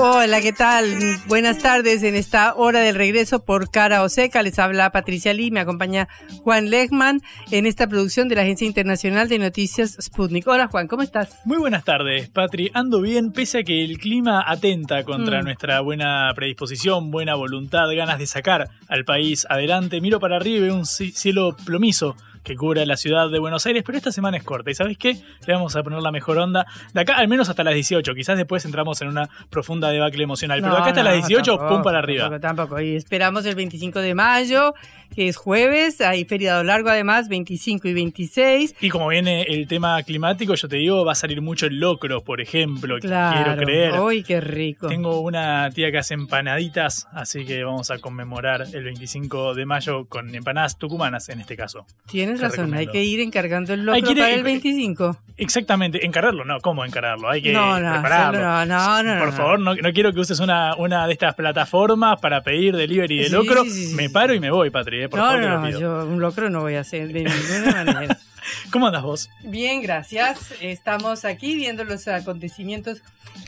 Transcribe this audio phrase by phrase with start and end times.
[0.00, 0.86] Hola, ¿qué tal?
[1.26, 4.44] Buenas tardes en esta hora del regreso por Cara o Seca.
[4.44, 6.06] Les habla Patricia Lee, me acompaña
[6.44, 7.20] Juan Lechman
[7.50, 10.46] en esta producción de la Agencia Internacional de Noticias Sputnik.
[10.46, 11.40] Hola Juan, ¿cómo estás?
[11.44, 12.70] Muy buenas tardes, Patri.
[12.74, 15.44] Ando bien pese a que el clima atenta contra mm.
[15.44, 20.00] nuestra buena predisposición, buena voluntad, ganas de sacar al país adelante.
[20.00, 23.82] Miro para arriba y veo un cielo plomizo que cubre la ciudad de Buenos Aires,
[23.84, 24.70] pero esta semana es corta.
[24.70, 25.18] ¿Y sabes qué?
[25.46, 28.14] Le vamos a poner la mejor onda de acá, al menos hasta las 18.
[28.14, 30.60] Quizás después entramos en una profunda debacle emocional.
[30.60, 32.30] pero acá hasta las 18, pum para arriba.
[32.30, 32.80] Tampoco, tampoco.
[32.80, 34.74] Y esperamos el 25 de mayo,
[35.14, 36.00] que es jueves.
[36.00, 38.74] Hay feriado largo además, 25 y 26.
[38.80, 42.22] Y como viene el tema climático, yo te digo, va a salir mucho el locro,
[42.22, 42.98] por ejemplo.
[43.00, 44.00] Quiero creer.
[44.00, 44.88] Uy, qué rico.
[44.88, 50.06] Tengo una tía que hace empanaditas, así que vamos a conmemorar el 25 de mayo
[50.06, 51.86] con empanadas tucumanas en este caso.
[52.06, 55.18] Tienes razón, hay que ir encargando el locro para el 25.
[55.38, 57.30] Exactamente, encargarlo, no, ¿cómo encargarlo?
[57.30, 58.66] Hay que no, no, prepararlo.
[58.66, 62.74] no, no, Por favor, no, quiero que uses una, una de estas plataformas para pedir
[62.74, 63.62] delivery de locro.
[63.94, 65.40] me paro y me voy, Patri, eh, por no, favor.
[65.40, 68.18] No, yo un locro no voy a hacer de ninguna manera.
[68.72, 69.30] ¿Cómo andas vos?
[69.44, 70.54] Bien, gracias.
[70.60, 73.02] Estamos aquí viendo los acontecimientos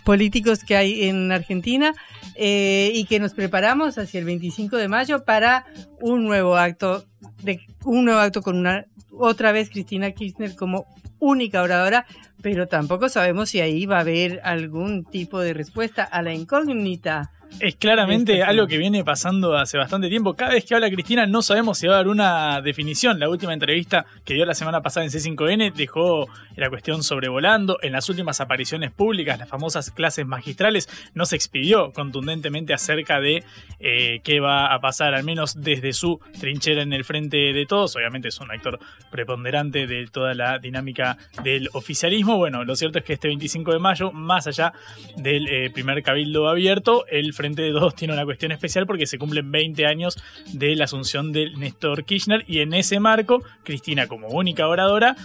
[0.05, 1.93] políticos que hay en Argentina
[2.37, 5.67] eh, y que nos preparamos hacia el 25 de mayo para
[6.01, 7.05] un nuevo acto,
[7.43, 10.87] de, un nuevo acto con una otra vez Cristina Kirchner como
[11.21, 12.07] única oradora,
[12.43, 17.31] pero tampoco sabemos si ahí va a haber algún tipo de respuesta a la incógnita
[17.59, 20.35] es claramente algo que viene pasando hace bastante tiempo.
[20.35, 23.19] Cada vez que habla Cristina no sabemos si va a dar una definición.
[23.19, 27.79] La última entrevista que dio la semana pasada en C5N dejó la cuestión sobrevolando.
[27.83, 33.45] En las últimas apariciones públicas, las famosas clases magistrales, no se expidió contundentemente acerca de
[33.81, 37.97] eh, qué va a pasar, al menos desde su trinchera en el frente de todos.
[37.97, 38.79] Obviamente es un actor
[39.11, 42.37] preponderante de toda la dinámica del oficialismo.
[42.37, 44.73] Bueno, lo cierto es que este 25 de mayo, más allá
[45.17, 49.17] del eh, primer cabildo abierto, el Frente de Todos tiene una cuestión especial porque se
[49.17, 54.29] cumplen 20 años de la asunción de Néstor Kirchner y en ese marco, Cristina como
[54.29, 55.17] única oradora,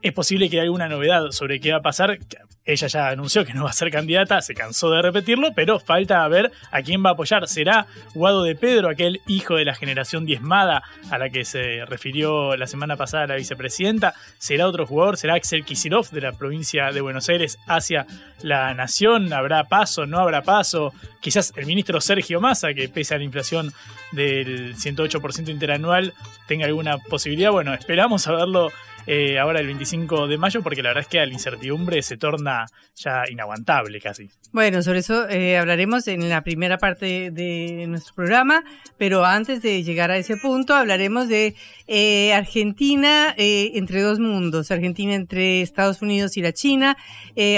[0.00, 2.20] es posible que haya alguna novedad sobre qué va a pasar
[2.64, 6.26] ella ya anunció que no va a ser candidata, se cansó de repetirlo, pero falta
[6.28, 7.48] ver a quién va a apoyar.
[7.48, 12.56] ¿Será Guado de Pedro, aquel hijo de la generación diezmada a la que se refirió
[12.56, 14.14] la semana pasada la vicepresidenta?
[14.38, 15.16] ¿Será otro jugador?
[15.16, 18.06] ¿Será Axel Kisilov de la provincia de Buenos Aires hacia
[18.42, 19.32] la nación?
[19.32, 20.06] ¿Habrá paso?
[20.06, 20.92] ¿No habrá paso?
[21.20, 23.72] Quizás el ministro Sergio Massa, que pese a la inflación
[24.12, 26.12] del 108% interanual,
[26.46, 27.50] tenga alguna posibilidad.
[27.50, 28.70] Bueno, esperamos a verlo
[29.06, 32.66] eh, ahora el 25 de mayo, porque la verdad es que la incertidumbre se torna
[32.94, 34.30] ya inaguantable casi.
[34.52, 38.64] Bueno, sobre eso eh, hablaremos en la primera parte de nuestro programa,
[38.98, 41.54] pero antes de llegar a ese punto hablaremos de
[41.86, 46.96] eh, Argentina entre dos mundos, Argentina entre Estados Unidos y la China,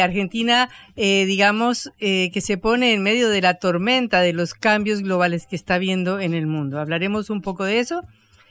[0.03, 5.57] Argentina, digamos, que se pone en medio de la tormenta de los cambios globales que
[5.57, 6.79] está viendo en el mundo.
[6.79, 8.03] Hablaremos un poco de eso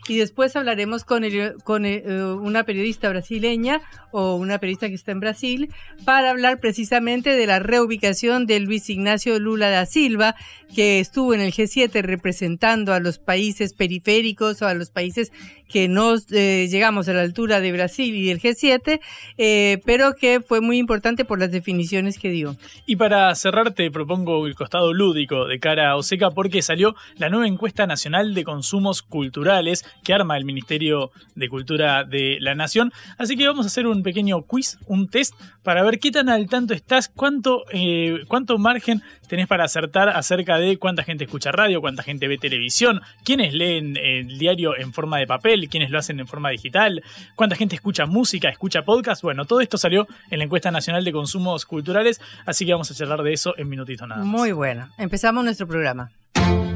[0.07, 1.23] y después hablaremos con,
[1.63, 3.81] con eh, una periodista brasileña
[4.11, 5.73] o una periodista que está en Brasil
[6.05, 10.35] para hablar precisamente de la reubicación de Luis Ignacio Lula da Silva,
[10.73, 15.31] que estuvo en el G7 representando a los países periféricos o a los países
[15.71, 18.99] que no eh, llegamos a la altura de Brasil y del G7,
[19.37, 22.55] eh, pero que fue muy importante por las definiciones que dio.
[22.85, 27.29] Y para cerrar te propongo el costado lúdico de cara a Oseca porque salió la
[27.29, 32.91] nueva encuesta nacional de consumos culturales que arma el Ministerio de Cultura de la Nación.
[33.17, 36.47] Así que vamos a hacer un pequeño quiz, un test, para ver qué tan al
[36.47, 41.81] tanto estás, cuánto, eh, cuánto margen tenés para acertar acerca de cuánta gente escucha radio,
[41.81, 45.99] cuánta gente ve televisión, quiénes leen el diario en forma de papel, papel, quiénes lo
[45.99, 47.01] hacen en forma digital,
[47.35, 49.21] cuánta gente escucha música, escucha podcast.
[49.21, 52.95] Bueno, todo esto salió en la encuesta nacional de consumos culturales, así que vamos a
[52.95, 54.23] charlar de eso en minutito nada.
[54.23, 56.11] Muy bueno, empezamos nuestro programa.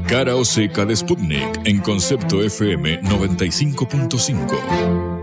[0.06, 5.16] Cara o seca de Sputnik en concepto FM 95.5.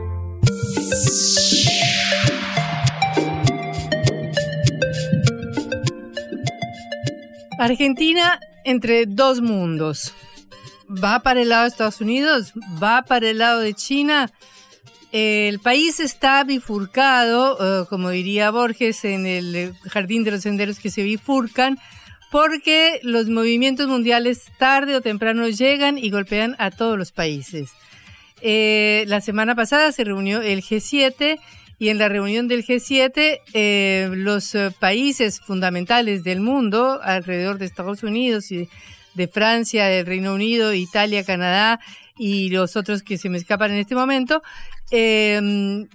[7.57, 10.13] Argentina entre dos mundos.
[11.01, 12.53] ¿Va para el lado de Estados Unidos?
[12.81, 14.31] ¿Va para el lado de China?
[15.11, 20.89] El país está bifurcado, eh, como diría Borges, en el jardín de los senderos que
[20.89, 21.79] se bifurcan,
[22.31, 27.71] porque los movimientos mundiales tarde o temprano llegan y golpean a todos los países.
[28.41, 31.39] Eh, la semana pasada se reunió el G7
[31.79, 38.03] y en la reunión del G7 eh, los países fundamentales del mundo, alrededor de Estados
[38.03, 38.67] Unidos y
[39.13, 41.79] de Francia, del Reino Unido, Italia, Canadá
[42.17, 44.43] y los otros que se me escapan en este momento,
[44.91, 45.41] eh,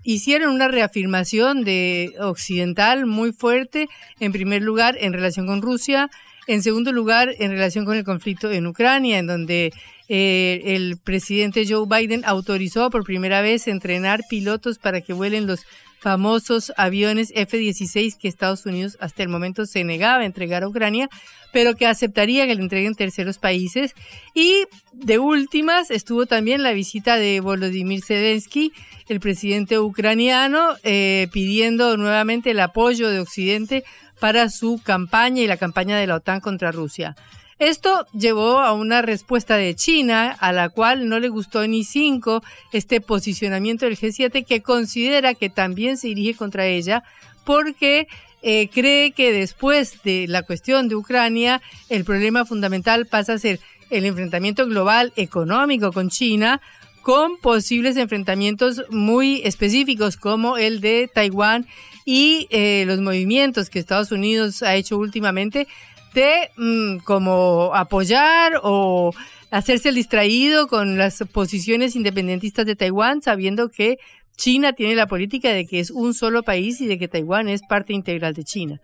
[0.02, 3.88] hicieron una reafirmación de occidental muy fuerte,
[4.18, 6.10] en primer lugar en relación con Rusia,
[6.48, 9.72] en segundo lugar en relación con el conflicto en Ucrania, en donde
[10.08, 15.66] eh, el presidente Joe Biden autorizó por primera vez entrenar pilotos para que vuelen los
[15.98, 21.08] famosos aviones F-16 que Estados Unidos hasta el momento se negaba a entregar a Ucrania,
[21.52, 23.94] pero que aceptaría que le entreguen terceros países.
[24.34, 28.72] Y de últimas estuvo también la visita de Volodymyr Zelensky,
[29.08, 33.84] el presidente ucraniano, eh, pidiendo nuevamente el apoyo de Occidente
[34.20, 37.16] para su campaña y la campaña de la OTAN contra Rusia.
[37.58, 42.42] Esto llevó a una respuesta de China, a la cual no le gustó ni cinco
[42.72, 47.02] este posicionamiento del G7, que considera que también se dirige contra ella,
[47.44, 48.06] porque
[48.42, 53.58] eh, cree que después de la cuestión de Ucrania, el problema fundamental pasa a ser
[53.90, 56.60] el enfrentamiento global económico con China,
[57.02, 61.66] con posibles enfrentamientos muy específicos como el de Taiwán
[62.04, 65.66] y eh, los movimientos que Estados Unidos ha hecho últimamente
[66.14, 69.12] de mm, como apoyar o
[69.50, 73.98] hacerse el distraído con las posiciones independentistas de Taiwán, sabiendo que
[74.36, 77.62] China tiene la política de que es un solo país y de que Taiwán es
[77.68, 78.80] parte integral de China.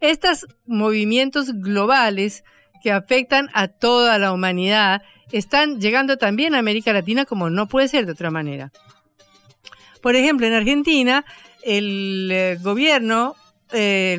[0.00, 2.44] Estos movimientos globales
[2.82, 5.02] que afectan a toda la humanidad
[5.32, 8.72] están llegando también a América Latina como no puede ser de otra manera.
[10.02, 11.24] Por ejemplo, en Argentina,
[11.62, 13.36] el eh, gobierno,
[13.72, 14.18] eh,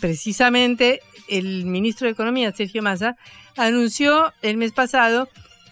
[0.00, 3.16] precisamente el ministro de Economía, Sergio Massa,
[3.56, 5.28] anunció el mes pasado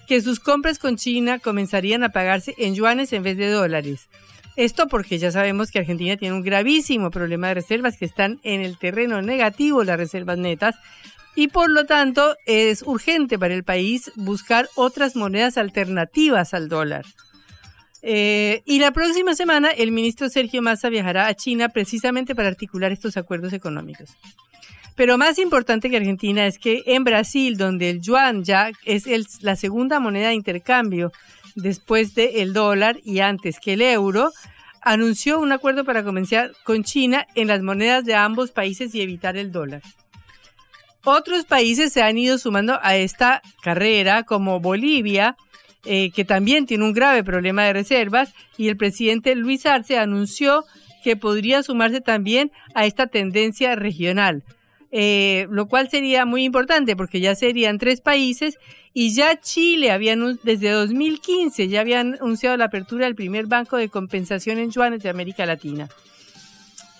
[0.06, 4.09] que sus compras con China comenzarían a pagarse en yuanes en vez de dólares.
[4.56, 8.61] Esto porque ya sabemos que Argentina tiene un gravísimo problema de reservas que están en
[8.61, 10.77] el terreno negativo, las reservas netas,
[11.35, 17.05] y por lo tanto es urgente para el país buscar otras monedas alternativas al dólar.
[18.06, 22.93] Eh, y la próxima semana el ministro Sergio Massa viajará a China precisamente para articular
[22.93, 24.11] estos acuerdos económicos.
[24.95, 29.56] Pero más importante que Argentina es que en Brasil, donde el yuan ya es la
[29.56, 31.12] segunda moneda de intercambio
[31.55, 34.33] después del dólar y antes que el euro,
[34.83, 39.39] anunció un acuerdo para comenzar con China en las monedas de ambos países y evitar
[39.39, 39.81] el dólar.
[41.05, 45.37] Otros países se han ido sumando a esta carrera, como Bolivia,
[45.85, 50.65] eh, que también tiene un grave problema de reservas, y el presidente Luis Arce anunció
[51.03, 54.43] que podría sumarse también a esta tendencia regional.
[54.97, 58.59] Eh, lo cual sería muy importante porque ya serían tres países
[58.93, 60.15] y ya Chile había
[60.45, 65.09] desde 2015 ya habían anunciado la apertura del primer banco de compensación en yuanes de
[65.09, 65.89] América Latina.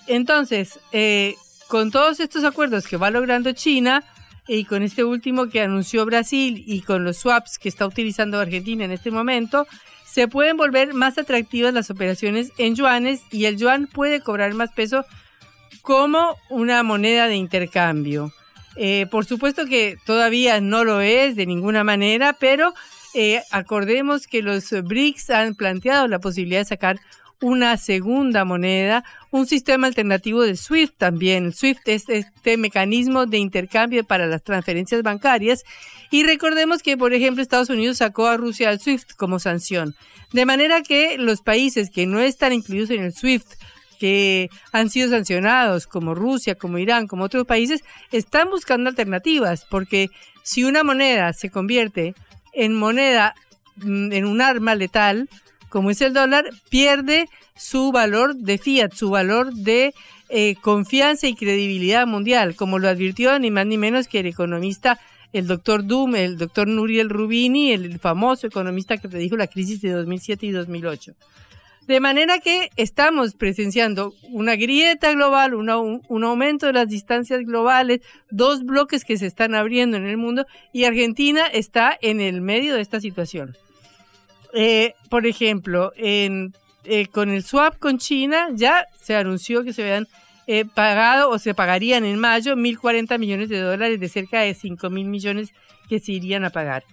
[0.07, 1.35] Entonces, eh,
[1.69, 4.03] con todos estos acuerdos que va logrando China
[4.47, 8.85] y con este último que anunció Brasil y con los swaps que está utilizando Argentina
[8.85, 9.67] en este momento,
[10.05, 14.71] se pueden volver más atractivas las operaciones en yuanes y el yuan puede cobrar más
[14.71, 15.05] peso
[15.81, 18.31] como una moneda de intercambio.
[18.75, 22.73] Eh, por supuesto que todavía no lo es de ninguna manera, pero
[23.13, 26.99] eh, acordemos que los BRICS han planteado la posibilidad de sacar
[27.41, 31.51] una segunda moneda, un sistema alternativo de SWIFT también.
[31.51, 35.63] SWIFT es este mecanismo de intercambio para las transferencias bancarias
[36.11, 39.95] y recordemos que, por ejemplo, Estados Unidos sacó a Rusia al SWIFT como sanción.
[40.31, 43.47] De manera que los países que no están incluidos en el SWIFT,
[43.99, 50.09] que han sido sancionados, como Rusia, como Irán, como otros países, están buscando alternativas, porque
[50.43, 52.13] si una moneda se convierte
[52.53, 53.35] en moneda,
[53.77, 55.29] mm, en un arma letal,
[55.75, 59.93] como es el dólar, pierde su valor de fiat, su valor de
[60.29, 65.01] eh, confianza y credibilidad mundial, como lo advirtió ni más ni menos que el economista,
[65.33, 69.91] el doctor Doom, el doctor Nuriel Rubini, el famoso economista que predijo la crisis de
[69.91, 71.13] 2007 y 2008.
[71.87, 75.69] De manera que estamos presenciando una grieta global, un,
[76.23, 77.99] aumento de las distancias globales,
[78.31, 82.75] dos bloques que se están abriendo en el mundo y Argentina está en el medio
[82.75, 83.57] de esta situación.
[84.55, 86.53] Eh, por ejemplo, en,
[86.85, 90.07] eh, con el swap con China ya se anunció que se van
[90.47, 94.89] eh, pagado o se pagarían en mayo 1.040 millones de dólares de cerca de 5.000
[95.05, 95.49] millones
[95.89, 96.83] que se irían a pagar.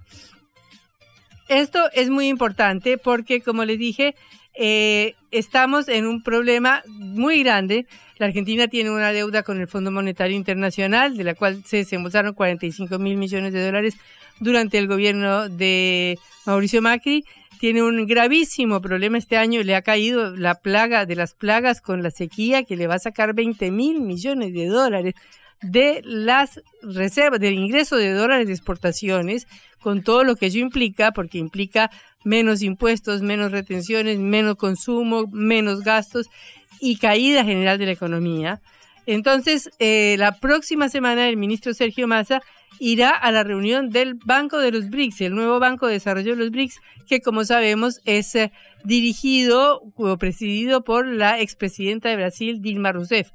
[1.48, 4.14] Esto es muy importante porque, como les dije,
[4.54, 7.86] eh, estamos en un problema muy grande.
[8.16, 12.34] La Argentina tiene una deuda con el Fondo Monetario Internacional, de la cual se desembolsaron
[12.34, 13.96] 45 mil millones de dólares
[14.40, 17.24] durante el gobierno de Mauricio Macri.
[17.62, 22.02] Tiene un gravísimo problema este año, le ha caído la plaga de las plagas con
[22.02, 25.14] la sequía que le va a sacar 20 mil millones de dólares
[25.60, 29.46] de las reservas, del ingreso de dólares de exportaciones,
[29.78, 31.88] con todo lo que ello implica, porque implica
[32.24, 36.26] menos impuestos, menos retenciones, menos consumo, menos gastos
[36.80, 38.60] y caída general de la economía.
[39.06, 42.42] Entonces, eh, la próxima semana el ministro Sergio Massa
[42.78, 46.36] irá a la reunión del Banco de los BRICS, el nuevo Banco de Desarrollo de
[46.36, 48.52] los BRICS, que como sabemos es eh,
[48.84, 53.30] dirigido o presidido por la expresidenta de Brasil, Dilma Rousseff.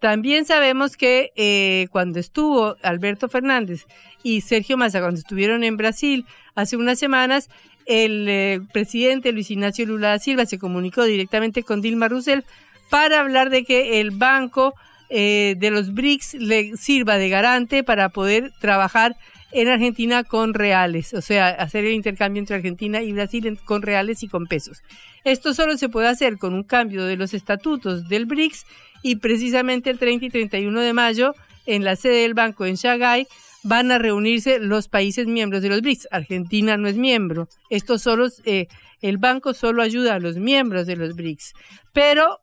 [0.00, 3.86] También sabemos que eh, cuando estuvo Alberto Fernández
[4.24, 7.48] y Sergio Massa, cuando estuvieron en Brasil hace unas semanas,
[7.86, 12.44] el eh, presidente Luis Ignacio Lula da Silva se comunicó directamente con Dilma Rousseff
[12.90, 14.74] para hablar de que el banco
[15.14, 19.14] eh, de los BRICS le sirva de garante para poder trabajar
[19.52, 24.22] en Argentina con reales, o sea, hacer el intercambio entre Argentina y Brasil con reales
[24.22, 24.82] y con pesos.
[25.24, 28.64] Esto solo se puede hacer con un cambio de los estatutos del BRICS
[29.02, 31.34] y precisamente el 30 y 31 de mayo
[31.66, 33.26] en la sede del banco en Shanghái
[33.64, 36.08] van a reunirse los países miembros de los BRICS.
[36.10, 37.48] Argentina no es miembro.
[37.68, 38.66] Esto solo, eh,
[39.02, 41.52] el banco solo ayuda a los miembros de los BRICS.
[41.92, 42.38] Pero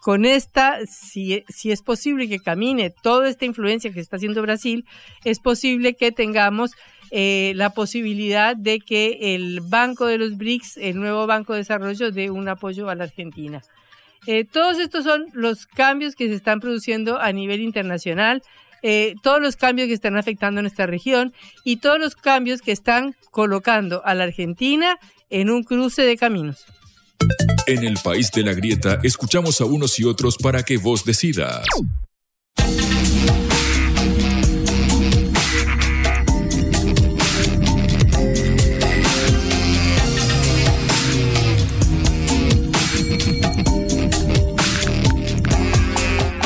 [0.00, 4.84] con esta, si, es posible que camine toda esta influencia que está haciendo Brasil,
[5.24, 6.72] es posible que tengamos
[7.10, 12.10] eh, la posibilidad de que el Banco de los BRICS, el nuevo Banco de Desarrollo,
[12.10, 13.62] dé un apoyo a la Argentina.
[14.26, 18.42] Eh, todos estos son los cambios que se están produciendo a nivel internacional,
[18.82, 21.32] eh, todos los cambios que están afectando a nuestra región
[21.64, 24.98] y todos los cambios que están colocando a la Argentina
[25.30, 26.66] en un cruce de caminos.
[27.66, 31.64] En el país de la grieta escuchamos a unos y otros para que vos decidas.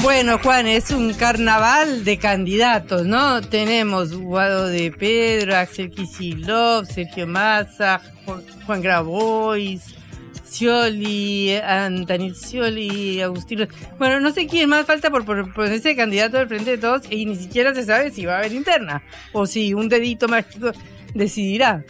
[0.03, 3.41] Bueno, Juan, es un carnaval de candidatos, ¿no?
[3.41, 8.01] Tenemos Guado de Pedro, Axel Kisilov, Sergio Massa,
[8.67, 9.98] Juan, Grabois,
[10.49, 13.67] Scioli, Antanil Scioli, Agustino.
[13.99, 17.37] Bueno, no sé quién más falta por, ponerse candidato al frente de todos y ni
[17.37, 19.03] siquiera se sabe si va a haber interna
[19.33, 20.73] o si un dedito mágico
[21.15, 21.85] decidirá.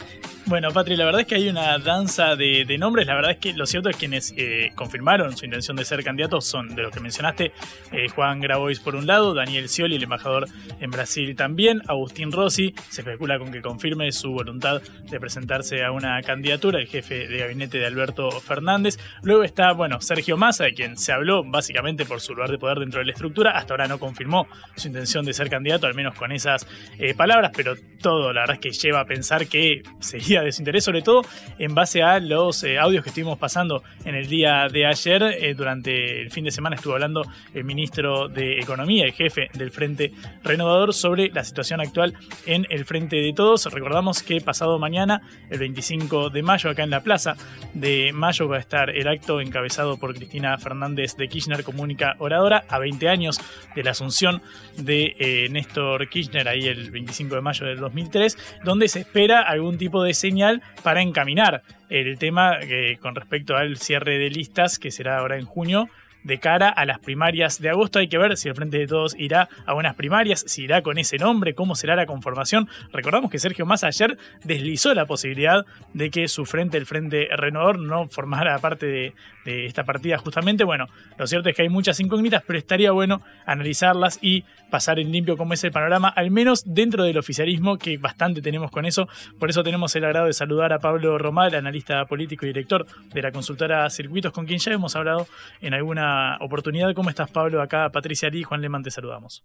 [0.49, 3.05] Bueno, Patri, la verdad es que hay una danza de, nombres.
[3.05, 6.03] La verdad es que lo cierto es que quienes eh, confirmaron su intención de ser
[6.03, 7.51] candidatos son de los que mencionaste:
[7.91, 10.47] eh, Juan Grabois por un lado, Daniel Scioli, el embajador
[10.79, 12.73] en Brasil también, Agustín Rossi.
[12.89, 17.37] Se especula con que confirme su voluntad de presentarse a una candidatura, el jefe de
[17.37, 18.97] gabinete de Alberto Fernández.
[19.21, 22.79] Luego está, bueno, Sergio Massa, de quien se habló básicamente por su lugar de poder
[22.79, 23.51] dentro de la estructura.
[23.51, 26.65] Hasta ahora no confirmó su intención de ser candidato, al menos con esas
[26.97, 30.61] eh, palabras, pero todo la verdad es que lleva a pensar que sería de su
[30.61, 31.21] interés, sobre todo
[31.57, 35.23] en base a los eh, audios que estuvimos pasando en el día de ayer.
[35.23, 39.71] Eh, durante el fin de semana estuvo hablando el ministro de Economía, el jefe del
[39.71, 42.13] Frente Renovador, sobre la situación actual
[42.45, 43.65] en el Frente de Todos.
[43.71, 47.35] Recordamos que pasado mañana, el 25 de mayo, acá en la Plaza
[47.73, 52.65] de Mayo, va a estar el acto encabezado por Cristina Fernández de Kirchner, comunica oradora,
[52.67, 53.39] a 20 años
[53.75, 54.41] de la asunción
[54.77, 59.77] de eh, Néstor Kirchner, ahí el 25 de mayo del 2003, donde se espera algún
[59.77, 64.91] tipo de señal para encaminar el tema eh, con respecto al cierre de listas que
[64.91, 65.89] será ahora en junio
[66.23, 67.99] de cara a las primarias de agosto.
[67.99, 70.97] Hay que ver si el Frente de Todos irá a unas primarias, si irá con
[70.97, 72.67] ese nombre, cómo será la conformación.
[72.91, 77.79] Recordamos que Sergio Massa ayer deslizó la posibilidad de que su frente, el Frente Renovador,
[77.79, 79.13] no formara parte de,
[79.45, 80.63] esta partida justamente.
[80.63, 80.85] Bueno,
[81.17, 85.37] lo cierto es que hay muchas incógnitas, pero estaría bueno analizarlas y pasar en limpio
[85.37, 89.07] cómo es el panorama, al menos dentro del oficialismo, que bastante tenemos con eso.
[89.39, 93.21] Por eso tenemos el agrado de saludar a Pablo Romal, analista político y director de
[93.23, 95.27] la consultora Circuitos, con quien ya hemos hablado
[95.61, 96.08] en alguna
[96.41, 96.93] oportunidad.
[96.93, 97.61] ¿Cómo estás, Pablo?
[97.61, 99.43] Acá Patricia Ari y Juan Leman te saludamos.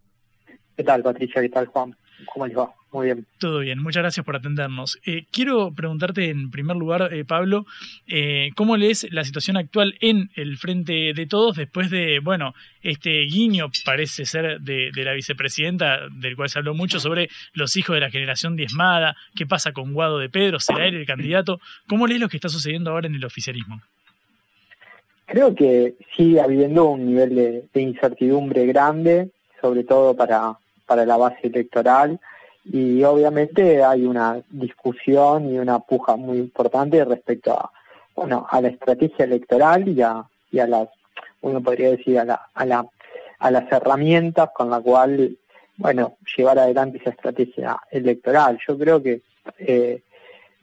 [0.76, 1.40] ¿Qué tal, Patricia?
[1.40, 1.96] ¿Qué tal, Juan?
[2.32, 2.72] ¿Cómo les va?
[2.90, 3.26] Muy bien.
[3.38, 4.98] Todo bien, muchas gracias por atendernos.
[5.04, 7.66] Eh, quiero preguntarte en primer lugar, eh, Pablo,
[8.06, 13.22] eh, ¿cómo lees la situación actual en el Frente de Todos después de, bueno, este
[13.22, 17.94] guiño parece ser de, de, la vicepresidenta, del cual se habló mucho, sobre los hijos
[17.94, 21.60] de la generación diezmada, qué pasa con Guado de Pedro, será él el candidato?
[21.88, 23.82] ¿Cómo lees lo que está sucediendo ahora en el oficialismo?
[25.26, 31.46] Creo que sigue habiendo un nivel de, incertidumbre grande, sobre todo para, para la base
[31.46, 32.20] electoral,
[32.64, 37.70] y obviamente hay una discusión y una puja muy importante respecto a,
[38.14, 40.88] bueno, a la estrategia electoral y a, y a las,
[41.40, 42.86] uno podría decir, a la, a la,
[43.38, 45.36] a las herramientas con la cual,
[45.76, 48.58] bueno, llevar adelante esa estrategia electoral.
[48.66, 49.22] Yo creo que
[49.58, 50.02] eh,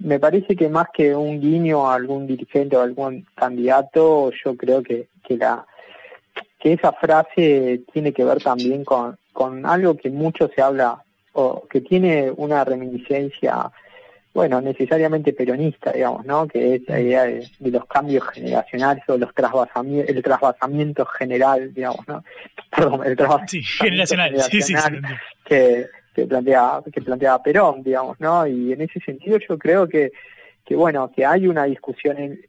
[0.03, 4.81] me parece que más que un guiño a algún dirigente o algún candidato, yo creo
[4.81, 5.65] que, que la
[6.59, 11.03] que esa frase tiene que ver también con, con algo que mucho se habla
[11.33, 13.71] o que tiene una reminiscencia,
[14.33, 16.47] bueno, necesariamente peronista, digamos, ¿no?
[16.47, 22.07] Que es la idea de, los cambios generacionales o los trasvasamientos, el trasvasamiento general, digamos,
[22.07, 22.23] ¿no?
[22.75, 24.73] Perdón, el trasvasamiento sí, generacional, sí, sí,
[25.45, 28.45] que, que plantea que planteaba Perón, digamos, ¿no?
[28.47, 30.11] Y en ese sentido yo creo que
[30.65, 32.39] que bueno, que hay una discusión en,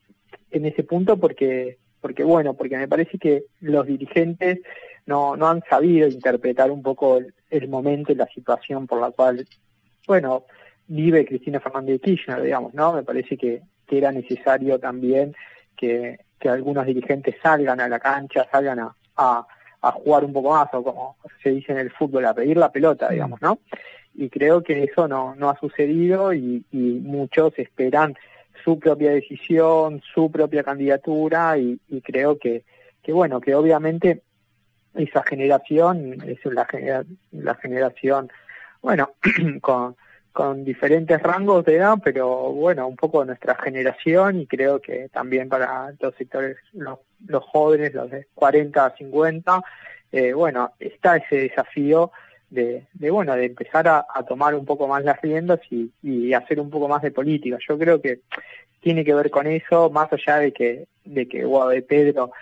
[0.50, 4.58] en ese punto porque porque bueno, porque me parece que los dirigentes
[5.06, 9.46] no, no han sabido interpretar un poco el, momento y la situación por la cual,
[10.06, 10.44] bueno,
[10.86, 12.92] vive Cristina Fernández de Kirchner, digamos, ¿no?
[12.92, 15.34] Me parece que, que era necesario también
[15.76, 19.46] que, que, algunos dirigentes salgan a la cancha, salgan a, a,
[19.82, 22.72] a, jugar un poco más, o como se dice en el fútbol, a pedir la
[22.72, 23.12] pelota, mm.
[23.12, 23.58] digamos, ¿no?
[24.14, 28.14] Y creo que eso no, no ha sucedido y, y muchos esperan
[28.64, 32.64] su propia decisión, su propia candidatura y, y creo que,
[33.02, 34.22] que, bueno, que obviamente
[34.94, 36.66] esa generación es la,
[37.32, 38.30] la generación,
[38.82, 39.12] bueno,
[39.60, 39.96] con,
[40.32, 45.48] con diferentes rangos de edad, pero bueno, un poco nuestra generación y creo que también
[45.48, 49.62] para los sectores, los, los jóvenes, los de 40 a 50,
[50.12, 52.12] eh, bueno, está ese desafío
[52.50, 56.34] de, de bueno, de empezar a, a, tomar un poco más las riendas y, y
[56.34, 57.56] hacer un poco más de política.
[57.66, 58.20] Yo creo que
[58.80, 62.32] tiene que ver con eso, más allá de que, de que Guado de Pedro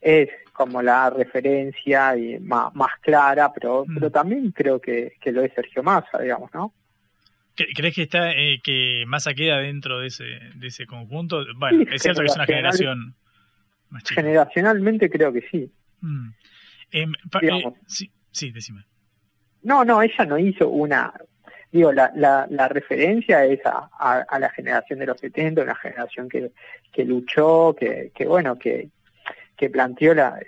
[0.00, 3.94] es como la referencia y más, más clara, pero, mm.
[3.94, 6.72] pero también creo que, que, lo es Sergio Massa, digamos, ¿no?
[7.54, 11.44] ¿Crees que está eh, que Massa queda dentro de ese, de ese conjunto?
[11.56, 13.14] Bueno, es cierto que es una generación
[13.92, 14.02] más.
[14.08, 15.70] Generacionalmente creo que sí.
[16.00, 16.28] Mm.
[16.92, 17.06] Eh,
[17.42, 18.84] eh, sí, sí, decime.
[19.62, 21.12] No, no, ella no hizo una...
[21.70, 23.88] Digo, la, la, la referencia es a,
[24.28, 26.52] a, la generación de los 70, una generación que,
[26.92, 28.90] que luchó, que, que bueno, que,
[29.56, 30.38] que planteó la,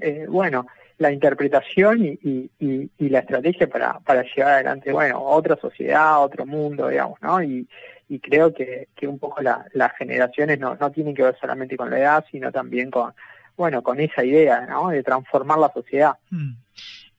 [0.00, 2.18] eh, bueno, la interpretación y,
[2.58, 7.42] y, y, la estrategia para, para llevar adelante, bueno, otra sociedad, otro mundo, digamos, ¿no?
[7.42, 7.68] Y,
[8.12, 11.78] y creo que, que un poco la, las generaciones no, no tienen que ver solamente
[11.78, 13.14] con la edad, sino también con,
[13.56, 14.90] bueno, con esa idea, ¿no?
[14.90, 16.18] De transformar la sociedad.
[16.28, 16.52] Mm.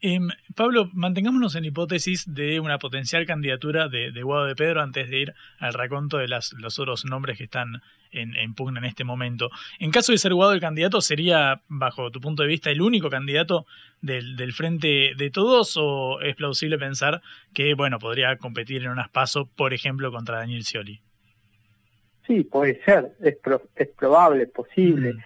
[0.02, 0.20] Eh,
[0.54, 5.18] Pablo, mantengámonos en hipótesis de una potencial candidatura de, de Guado de Pedro antes de
[5.18, 7.82] ir al raconto de las, los otros nombres que están
[8.14, 9.50] en, en, pugna en este momento.
[9.80, 13.10] En caso de ser Guado el candidato, ¿sería, bajo tu punto de vista, el único
[13.10, 13.66] candidato
[14.02, 17.22] del, del frente de todos o es plausible pensar
[17.54, 21.02] que, bueno, podría competir en unas pasos, por ejemplo, contra Daniel Scioli?
[22.26, 25.14] Sí, puede ser, es, pro, es probable, es posible.
[25.14, 25.18] Mm.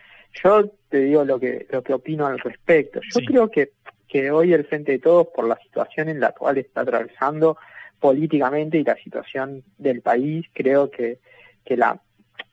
[0.44, 3.00] Yo te digo lo que, lo que opino al respecto.
[3.02, 3.26] Yo sí.
[3.26, 3.72] creo que
[4.08, 7.58] que hoy el Frente de Todos, por la situación en la cual está atravesando
[8.00, 11.20] políticamente y la situación del país, creo que,
[11.66, 12.02] que la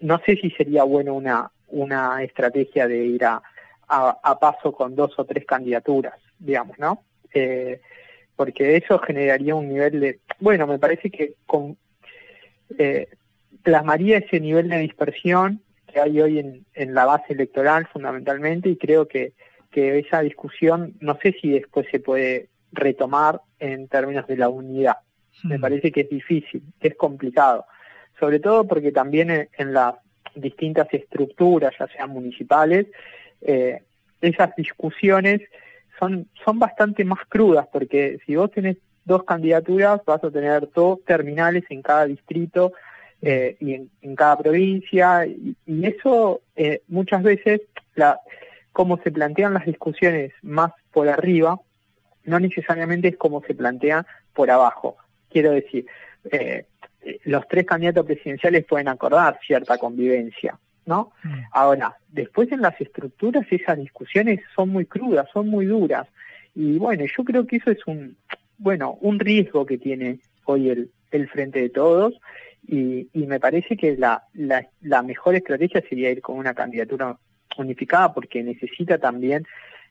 [0.00, 3.42] no sé si sería bueno una, una estrategia de ir a,
[3.88, 7.02] a, a paso con dos o tres candidaturas, digamos, ¿no?
[7.32, 7.80] Eh,
[8.36, 11.76] porque eso generaría un nivel de, bueno, me parece que con,
[12.78, 13.08] eh,
[13.62, 18.76] plasmaría ese nivel de dispersión que hay hoy en, en la base electoral fundamentalmente y
[18.76, 19.32] creo que
[19.74, 24.98] que esa discusión no sé si después se puede retomar en términos de la unidad.
[25.42, 27.66] Me parece que es difícil, que es complicado,
[28.18, 29.94] sobre todo porque también en, las
[30.34, 32.86] distintas estructuras, ya sean municipales,
[33.40, 33.82] eh,
[34.20, 35.40] esas discusiones
[35.98, 41.04] son, son bastante más crudas, porque si vos tenés dos candidaturas, vas a tener dos
[41.04, 42.72] terminales en cada distrito
[43.22, 47.60] eh, y en, en, cada provincia, y, eso eh, muchas veces
[47.94, 48.20] la,
[48.72, 51.60] cómo se plantean las discusiones más por arriba,
[52.24, 54.96] no necesariamente es como se plantean por abajo.
[55.30, 55.86] Quiero decir,
[56.30, 56.66] eh,
[57.24, 61.12] los tres candidatos presidenciales pueden acordar cierta convivencia, ¿no?
[61.22, 61.40] Mm.
[61.52, 66.06] Ahora, después en las estructuras esas discusiones son muy crudas, son muy duras.
[66.54, 68.16] Y bueno, yo creo que eso es un,
[68.58, 72.14] bueno, un riesgo que tiene hoy el, el Frente de Todos
[72.66, 77.18] y, y me parece que la, la, la mejor estrategia sería ir con una candidatura
[77.58, 79.44] unificada porque necesita también,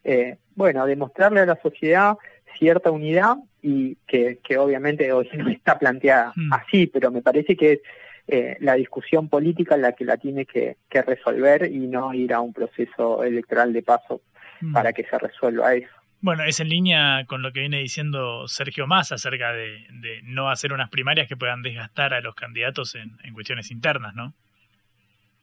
[0.03, 2.15] eh, bueno, demostrarle a la sociedad
[2.57, 6.53] cierta unidad y que, que obviamente hoy no está planteada mm.
[6.53, 7.79] así, pero me parece que es,
[8.25, 12.53] eh, la discusión política la que la tiene que, resolver y no ir a un
[12.53, 14.21] proceso electoral de paso
[14.61, 14.71] mm.
[14.71, 15.89] para que se resuelva eso.
[16.21, 20.71] Bueno, es en línea con lo que viene diciendo Sergio Massa acerca de, no hacer
[20.71, 24.33] unas primarias que puedan desgastar a los candidatos en, cuestiones internas, ¿no?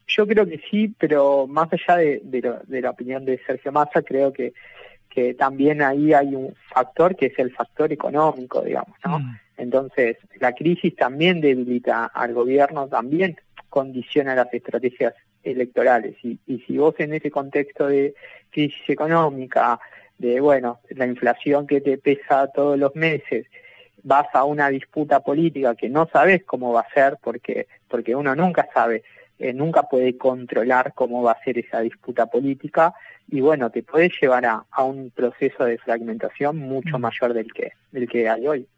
[0.07, 4.55] Yo creo que sí, pero más allá de, la opinión de Sergio Massa, creo que,
[5.11, 9.19] que también ahí hay un factor que es el factor económico, digamos, ¿no?
[9.19, 9.39] Mm.
[9.59, 13.37] Entonces, la crisis también debilita al gobierno, también
[13.69, 16.17] condiciona las estrategias electorales.
[16.23, 18.15] Y, y si vos en ese contexto de
[18.51, 19.79] crisis económica,
[20.19, 23.47] de, bueno, la inflación que te pesa todos los meses,
[24.03, 28.35] vas a una disputa política que no sabes cómo va a ser porque, porque uno
[28.35, 29.03] nunca sabe,
[29.41, 32.95] eh, nunca puede controlar cómo va a ser esa disputa política
[33.27, 37.01] y bueno, te puede llevar a, a un proceso de fragmentación mucho mm.
[37.01, 38.69] mayor del que, del que hay hoy.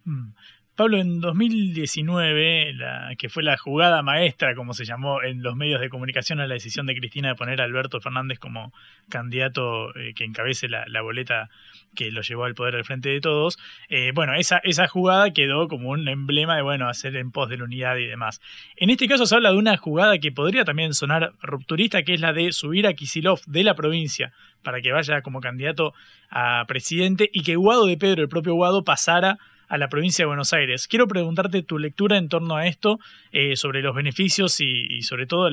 [0.75, 5.83] Pablo, en 2019, la, que fue la jugada maestra, como se llamó en los medios
[5.83, 8.73] de comunicación, a la decisión de Cristina de poner a Alberto Fernández como
[9.11, 11.51] candidato eh, que encabece la, boleta
[11.95, 13.59] que lo llevó al poder al frente de todos,
[13.91, 17.59] eh, bueno, esa, esa jugada quedó como un emblema de, bueno, hacer en pos de
[17.59, 18.41] la unidad y demás.
[18.77, 22.21] En este caso se habla de una jugada que podría también sonar rupturista, que es
[22.23, 24.33] la de subir a Kisilov de la provincia
[24.63, 25.93] para que vaya como candidato
[26.31, 29.39] a presidente y que Guado de Pedro, el propio Guado, pasara
[29.73, 30.87] a la provincia de Buenos Aires.
[30.87, 32.99] Quiero preguntarte tu lectura en torno a esto,
[33.31, 35.49] eh, sobre los beneficios y, sobre todo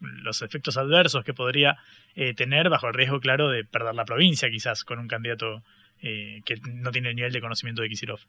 [0.00, 1.76] los efectos adversos que podría
[2.14, 5.62] eh, tener bajo el riesgo, claro, de perder la provincia quizás con un candidato
[6.00, 8.20] eh, que no tiene el nivel de conocimiento de Kisilov.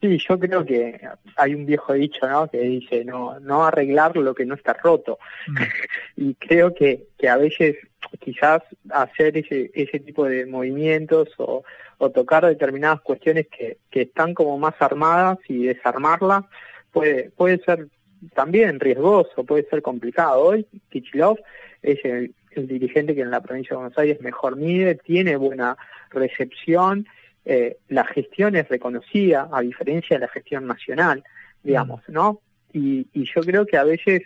[0.00, 0.98] Sí, yo creo que
[1.36, 2.50] hay un viejo dicho, ¿no?
[2.50, 5.18] Que dice, no, no arreglar lo que no está roto.
[5.48, 5.56] Mm.
[6.16, 7.76] y creo que, que a veces
[8.18, 11.64] quizás hacer ese, ese tipo de movimientos o,
[11.98, 16.44] o tocar determinadas cuestiones que, que están como más armadas y desarmarlas
[16.92, 17.88] puede, puede ser
[18.34, 20.40] también riesgoso, puede ser complicado.
[20.42, 21.38] Hoy Kichilov
[21.82, 25.76] es el, dirigente que en la provincia de Buenos Aires mejor mide, tiene buena
[26.10, 27.06] recepción,
[27.52, 31.24] eh, la gestión es reconocida, a diferencia de la gestión nacional,
[31.64, 32.40] digamos, ¿no?
[32.72, 34.22] Y, y yo creo que a veces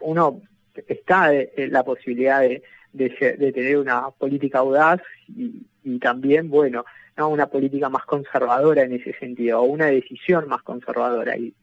[0.00, 0.42] uno
[0.86, 6.84] está en la posibilidad de, de, tener una política audaz y, y también, bueno,
[7.16, 7.30] ¿no?
[7.30, 11.38] una política más conservadora en ese sentido, o una decisión más conservadora.
[11.38, 11.54] Y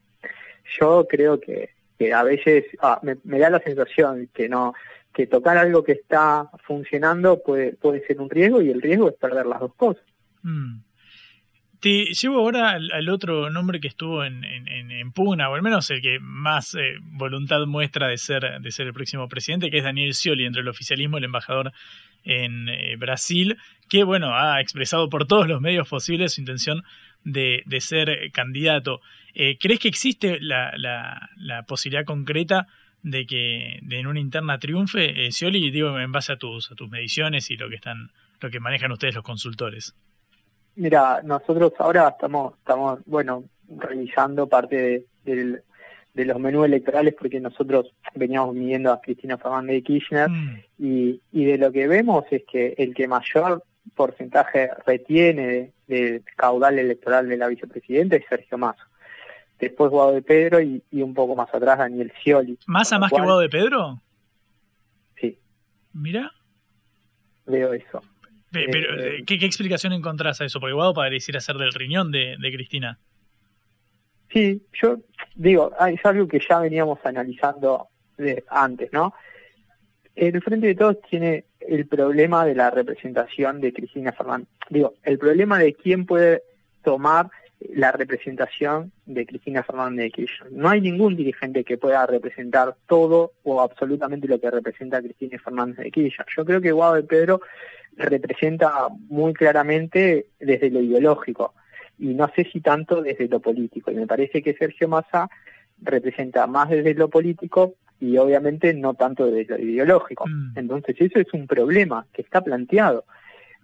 [0.80, 4.74] yo creo que, que a veces ah, me, da la sensación que no
[5.14, 9.14] que tocar algo que está funcionando puede, puede ser un riesgo y el riesgo es
[9.14, 10.02] perder las dos cosas.
[10.42, 10.87] Mm.
[11.80, 16.02] Te llevo ahora al, otro nombre que estuvo en, en, pugna, o al menos el
[16.02, 20.12] que más eh, voluntad muestra de ser, de ser el próximo presidente, que es Daniel
[20.12, 21.72] Scioli, entre el oficialismo y el embajador
[22.24, 26.82] en eh, Brasil, que bueno, ha expresado por todos los medios posibles su intención
[27.22, 29.00] de, ser candidato.
[29.34, 32.66] Eh, ¿Crees que existe la, posibilidad concreta
[33.02, 35.70] de que de en una interna triunfe Scioli?
[35.70, 38.10] Digo, en base a tus, a tus mediciones y lo que están,
[38.40, 39.94] lo que manejan ustedes los consultores.
[40.78, 45.62] Mira, nosotros ahora estamos, estamos bueno, revisando parte de,
[46.14, 50.62] los menús electorales porque nosotros veníamos midiendo a Cristina Fernández de Kirchner mm.
[50.78, 53.64] y, y de lo que vemos es que el que mayor
[53.96, 58.86] porcentaje retiene del caudal electoral de la vicepresidenta es Sergio Massa.
[59.58, 62.56] Después Guado de Pedro y, un poco más atrás Daniel Scioli.
[62.66, 64.00] ¿Massa más que Guado de Pedro?
[65.20, 65.36] Sí.
[65.92, 66.30] Mira.
[67.46, 68.00] Veo eso.
[68.50, 70.60] Pero, eh, ¿qué, explicación encontrás a eso?
[70.60, 72.98] Porque Guado pareciera ser del riñón de, Cristina.
[74.32, 74.98] Sí, yo
[75.34, 77.88] digo, es algo que ya veníamos analizando
[78.48, 79.14] antes, ¿no?
[80.14, 84.48] El Frente de Todos tiene el problema de la representación de Cristina Fernández.
[84.68, 86.42] Digo, el problema de quién puede
[86.82, 87.30] tomar
[87.60, 90.52] la representación de Cristina Fernández de Kirchner.
[90.52, 95.78] No hay ningún dirigente que pueda representar todo o absolutamente lo que representa Cristina Fernández
[95.78, 96.26] de Kirchner.
[96.36, 97.40] Yo creo que Guado de Pedro
[97.98, 101.54] representa muy claramente desde lo ideológico
[101.98, 103.90] y no sé si tanto desde lo político.
[103.90, 105.28] Y me parece que Sergio Massa
[105.82, 110.26] representa más desde lo político y obviamente no tanto desde lo ideológico.
[110.26, 110.52] Mm.
[110.56, 113.04] Entonces eso es un problema que está planteado.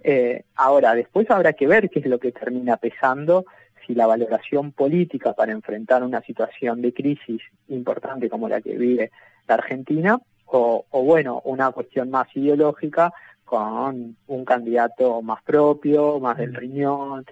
[0.03, 3.47] Eh, ahora, después habrá que ver qué es lo que termina pesando
[3.87, 9.11] si la valoración política para enfrentar una situación de crisis importante como la que vive
[9.47, 13.13] la Argentina, o, o bueno, una cuestión más ideológica
[13.45, 17.25] con un candidato más propio, más del riñón.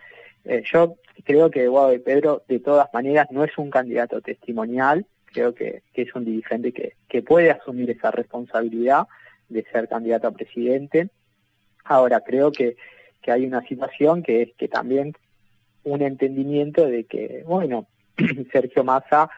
[0.44, 5.06] Eh, yo creo que Guado de Pedro, de todas maneras, no es un candidato testimonial,
[5.26, 9.06] creo que, es un dirigente que, que puede asumir esa responsabilidad
[9.48, 11.08] de ser candidato a presidente.
[11.84, 12.76] Ahora, creo que,
[13.20, 15.14] que hay una situación que es que también
[15.84, 17.86] un entendimiento de que, bueno,
[18.52, 19.30] Sergio Massa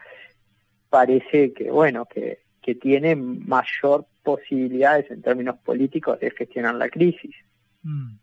[0.90, 7.34] parece que, bueno, que, que tiene mayor posibilidades en términos políticos de gestionar la crisis.
[7.82, 8.16] Mm.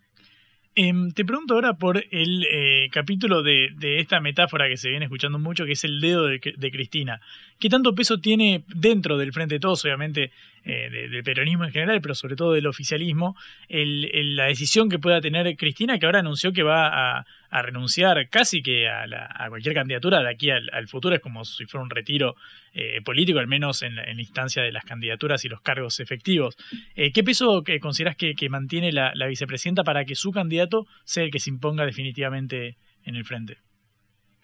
[0.73, 5.05] Em, te pregunto ahora por el eh, capítulo de, de, esta metáfora que se viene
[5.05, 7.19] escuchando mucho, que es el dedo de, de Cristina.
[7.59, 10.31] ¿Qué tanto peso tiene dentro del Frente de Todos, obviamente,
[10.63, 13.35] eh, del peronismo en general, pero sobre todo del oficialismo,
[13.67, 17.25] el, el, la decisión que pueda tener Cristina, que ahora anunció que va a,
[17.63, 21.15] renunciar casi que a, la, a, cualquier candidatura de aquí al, futuro?
[21.15, 22.35] Es como si fuera un retiro
[22.73, 26.55] eh, político, al menos en, en, la instancia de las candidaturas y los cargos efectivos.
[26.95, 31.23] Eh, ¿Qué peso que consideras que, mantiene la, la vicepresidenta para que su candidato sea
[31.23, 33.57] el que se imponga definitivamente en el frente?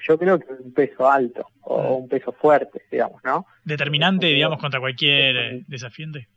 [0.08, 3.46] Yo creo que un peso alto o un peso fuerte, digamos, ¿no?
[3.63, 6.28] Determinante, digamos, contra cualquier un, desafiante.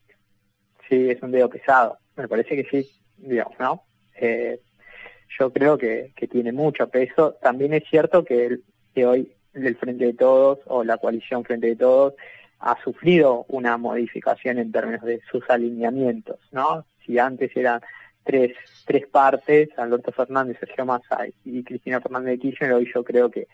[0.88, 3.85] Sí, es un dedo pesado, me parece que sí, digamos, ¿no?
[4.16, 4.61] Eh,
[5.38, 7.37] yo creo que, que, tiene mucho peso.
[7.40, 11.68] También es cierto que, el, que hoy el Frente de Todos o la coalición Frente
[11.68, 12.14] de Todos
[12.59, 16.85] ha sufrido una modificación en términos de sus alineamientos, ¿no?
[17.06, 17.80] Si antes eran
[18.24, 18.52] tres,
[18.85, 23.48] tres partes, Alberto Fernández, Sergio Massa y Cristina Fernández de Kirchner, hoy yo creo que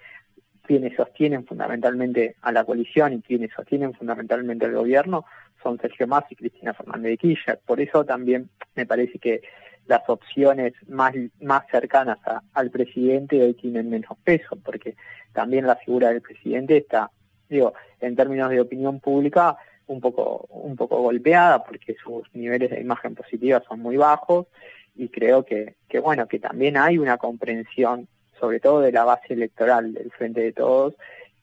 [0.62, 5.24] quienes sostienen fundamentalmente a la coalición y quienes sostienen fundamentalmente al gobierno
[5.62, 7.60] son Sergio Massa y Cristina Fernández de Kirchner.
[7.64, 9.42] Por eso también me parece que
[9.86, 12.18] las opciones más, más cercanas
[12.52, 14.96] al presidente hoy tienen menos peso, porque
[15.32, 17.10] también la figura del presidente está,
[17.48, 22.80] digo, en términos de opinión pública, un poco, un poco golpeada porque sus niveles de
[22.80, 24.46] imagen positiva son muy bajos
[24.94, 28.08] y creo que, que bueno, que también hay una comprensión,
[28.40, 30.94] sobre todo de la base electoral del Frente de Todos,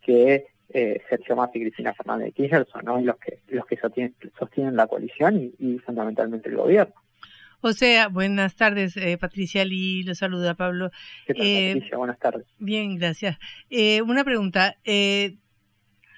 [0.01, 2.99] que eh, Sergio Massa y Cristina Fernández de Kirchner son ¿no?
[2.99, 6.95] los que los que sostienen, sostienen la coalición y, y, fundamentalmente el gobierno.
[7.65, 10.91] O sea, buenas tardes, eh, Patricia Lee, lo saluda Pablo.
[11.25, 11.97] ¿Qué tal, eh, Patricia?
[11.97, 12.45] Buenas tardes.
[12.57, 13.37] Bien, gracias.
[13.69, 15.37] Eh, una pregunta, eh,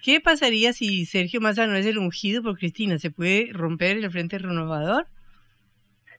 [0.06, 3.00] ¿Qué pasaría si Sergio Massa no es el ungido por Cristina?
[3.00, 5.08] ¿Se puede romper el Frente Renovador?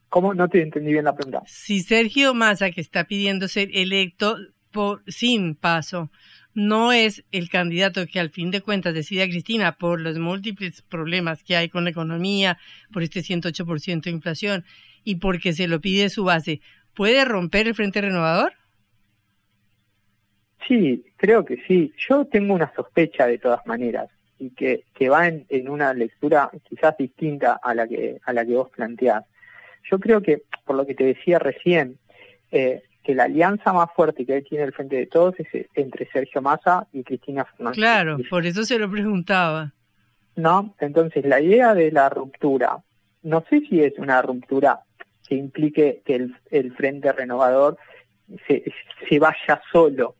[0.08, 0.34] ¿Cómo?
[0.34, 1.44] No te entendí bien la pregunta.
[1.46, 4.38] Si Sergio Massa, que está pidiendo ser electo
[4.72, 6.10] por, sin paso,
[6.52, 11.44] no es el candidato que al fin de cuentas decida Cristina por los múltiples problemas
[11.44, 12.58] que hay con la economía,
[12.92, 14.64] por este 108% de inflación
[15.04, 16.60] y porque se lo pide su base,
[16.92, 18.52] ¿puede romper el Frente Renovador?
[20.66, 21.92] Sí, creo que sí.
[22.08, 26.50] Yo tengo una sospecha de todas maneras y que, que va en, en, una lectura
[26.68, 29.24] quizás distinta a la que a la que vos planteás.
[29.90, 31.98] Yo creo que, por lo que te decía recién,
[32.50, 36.10] eh, que la alianza más fuerte que hoy tiene el Frente de Todos es entre
[36.10, 37.76] Sergio Massa y Cristina Fernández.
[37.76, 39.72] Claro, por eso se lo preguntaba.
[40.34, 42.78] No, entonces la idea de la ruptura,
[43.22, 44.80] no sé si es una ruptura
[45.28, 47.78] que implique que el, el Frente Renovador
[48.46, 48.64] se,
[49.08, 50.16] se vaya solo,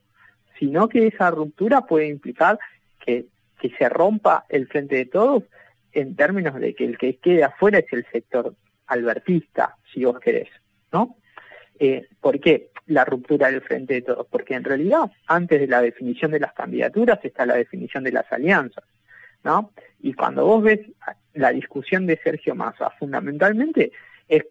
[0.58, 2.58] sino que esa ruptura puede implicar
[3.04, 3.26] que,
[3.60, 5.44] que se rompa el frente de todos
[5.92, 8.54] en términos de que el que quede afuera es el sector
[8.86, 10.48] albertista, si vos querés,
[10.92, 11.16] ¿no?
[11.78, 14.26] Eh, ¿Por qué la ruptura del frente de todos?
[14.30, 18.30] Porque en realidad, antes de la definición de las candidaturas está la definición de las
[18.32, 18.84] alianzas,
[19.42, 19.72] ¿no?
[20.00, 20.80] Y cuando vos ves
[21.34, 23.92] la discusión de Sergio Massa, fundamentalmente
[24.28, 24.44] es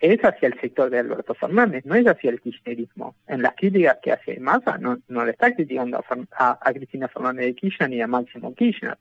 [0.00, 3.14] es hacia el sector de Alberto Fernández, no es hacia el kirchnerismo.
[3.28, 7.06] En las críticas que hace Massa no, no le está criticando a, a, a, Cristina
[7.08, 8.96] Fernández de Kirchner ni a Máximo Kirchner.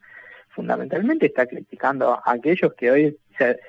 [0.50, 3.60] Fundamentalmente está criticando a aquellos que hoy se,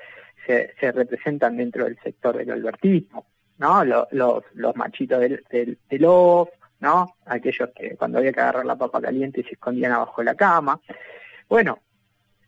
[0.45, 3.25] se, se representan dentro del sector del albertismo,
[3.57, 3.85] ¿no?
[3.85, 6.49] Los, los, los machitos del, del, del off,
[6.81, 7.15] ¿no?
[7.25, 10.81] Aquellos que cuando había que agarrar la papa caliente se escondían abajo de la cama.
[11.47, 11.79] Bueno,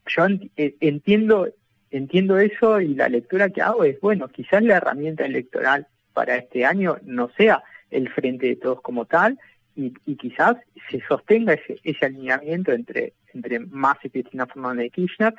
[0.07, 0.25] yo
[0.57, 1.47] entiendo
[1.93, 6.65] entiendo eso y la lectura que hago es, bueno, quizás la herramienta electoral para este
[6.65, 9.39] año no sea el frente de todos como tal
[9.75, 10.57] y, y quizás
[10.89, 15.33] se sostenga ese, ese alineamiento entre, entre Más y Cristina Fernández de Kirchner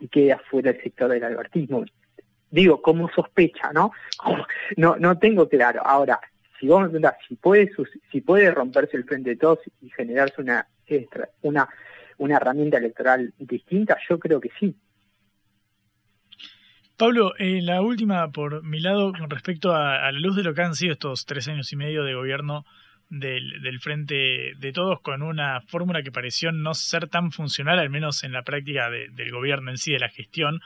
[0.00, 1.84] y quede afuera el sector del albertismo.
[2.50, 3.92] Digo, como sospecha, ¿no?
[4.76, 5.82] No, no tengo claro.
[5.84, 6.20] Ahora,
[6.60, 7.70] si vos me si puede,
[8.10, 10.66] si puede romperse el frente de todos y generarse una,
[11.42, 11.68] una,
[12.18, 14.74] una herramienta electoral distinta, yo creo que sí.
[16.96, 20.62] Pablo, eh, la última por mi lado con respecto a, la luz de lo que
[20.62, 22.64] han sido estos tres años y medio de gobierno
[23.10, 28.22] del, Frente de Todos con una fórmula que pareció no ser tan funcional, al menos
[28.22, 30.60] en la práctica de, del gobierno en sí, de la gestión.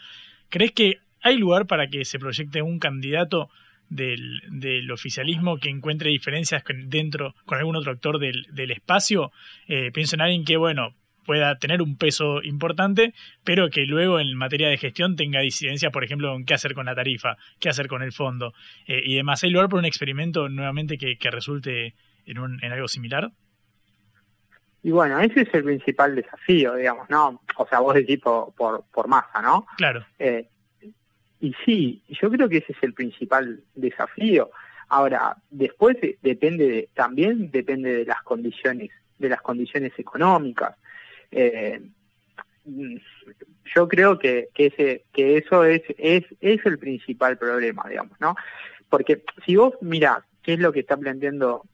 [0.50, 3.48] ¿Crees que hay lugar para que se proyecte un candidato
[3.88, 9.32] del, oficialismo que encuentre diferencias dentro con algún otro actor del, del espacio?
[9.66, 10.94] Eh, pienso en alguien que, bueno,
[11.28, 13.12] pueda tener un peso importante,
[13.44, 16.86] pero que luego en materia de gestión tenga disidencia, por ejemplo, en qué hacer con
[16.86, 18.54] la tarifa, qué hacer con el fondo
[18.86, 19.44] eh, y demás.
[19.44, 23.30] ¿Hay lugar para un experimento nuevamente que, que resulte en, un, en algo similar?
[24.82, 27.42] Y bueno, ese es el principal desafío, digamos, ¿no?
[27.58, 29.66] O sea, vos decís por, por, por masa, ¿no?
[29.76, 30.06] Claro.
[30.18, 30.48] Eh,
[31.40, 34.48] y sí, yo creo que ese es el principal desafío.
[34.88, 40.74] Ahora, después depende de, también depende de las condiciones, de las condiciones económicas.
[41.30, 41.80] Eh,
[43.74, 48.34] yo creo que, ese, que eso es, es, el principal problema, digamos, ¿no?
[48.88, 51.64] Porque si vos mirás qué es lo que está planteando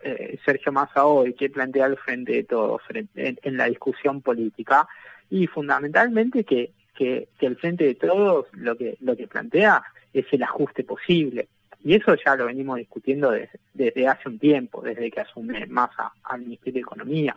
[0.00, 2.82] eh, Sergio Massa hoy, qué plantea el frente de todos
[3.14, 4.86] en, la discusión política,
[5.30, 10.42] y fundamentalmente que, que, el frente de todos lo que, lo que plantea es el
[10.42, 11.48] ajuste posible.
[11.82, 13.34] Y eso ya lo venimos discutiendo
[13.74, 17.36] desde hace un tiempo, desde que asume Massa al Ministerio de Economía,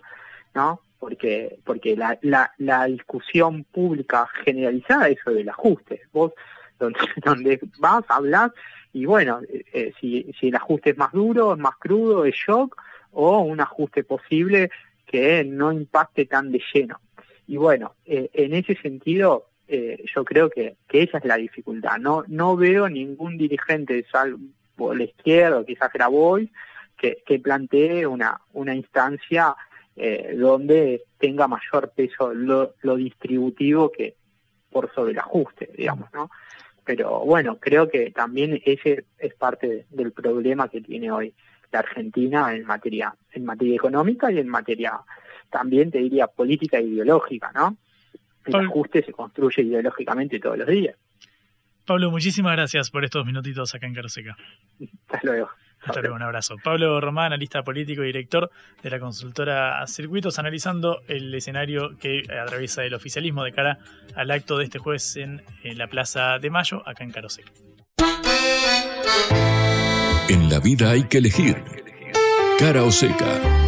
[0.54, 0.82] ¿no?
[1.00, 6.02] Porque, porque la, la, la discusión pública generalizada es eso del ajuste.
[6.12, 6.34] Vos,
[6.80, 8.52] donde, donde vas, hablar
[8.94, 12.36] y bueno, eh, eh, si, si el ajuste es más duro, es más crudo, es
[12.36, 12.82] shock,
[13.12, 14.72] o un ajuste posible
[15.06, 17.00] que no impacte tan de lleno.
[17.48, 21.98] Y bueno, eh, en ese sentido, eh, yo creo que, que esa es la dificultad.
[21.98, 26.50] No, no veo ningún dirigente, salvo la izquierda, quizás Grabois,
[26.98, 29.56] que, que plantee una, una instancia
[29.98, 34.16] eh, donde tenga mayor peso lo, lo distributivo que
[34.70, 36.30] por sobre el ajuste, digamos, ¿no?
[36.86, 41.34] Pero bueno, creo que también ese es parte del problema que tiene hoy
[41.72, 45.02] la Argentina en materia, en materia económica y en materia
[45.50, 47.78] también te diría política e ideológica, ¿no?
[48.46, 50.96] El ajuste se construye ideológicamente todos los días.
[51.86, 54.38] Pablo, muchísimas gracias por estos minutitos acá en Caroseca.
[55.08, 55.50] Hasta luego.
[55.82, 56.56] Hasta luego, un abrazo.
[56.64, 62.84] Pablo Román, analista político y director de la consultora Circuitos, analizando el escenario que atraviesa
[62.84, 63.80] el oficialismo de cara
[64.16, 67.52] al acto de este jueves en, en la Plaza de Mayo, acá en Caroseca.
[70.30, 71.64] En la vida hay que elegir.
[72.60, 73.67] Cara o seca.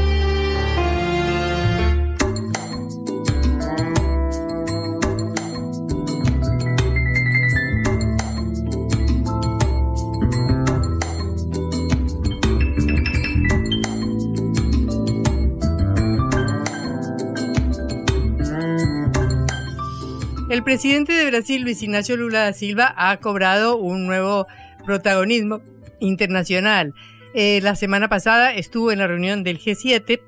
[20.79, 24.47] Presidente de Brasil, Luis Ignacio Lula da Silva, ha cobrado un nuevo
[24.85, 25.59] protagonismo
[25.99, 26.93] internacional.
[27.33, 30.21] Eh, la semana pasada estuvo en la reunión del G7,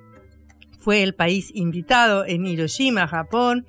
[0.78, 3.66] fue el país invitado en Hiroshima, Japón,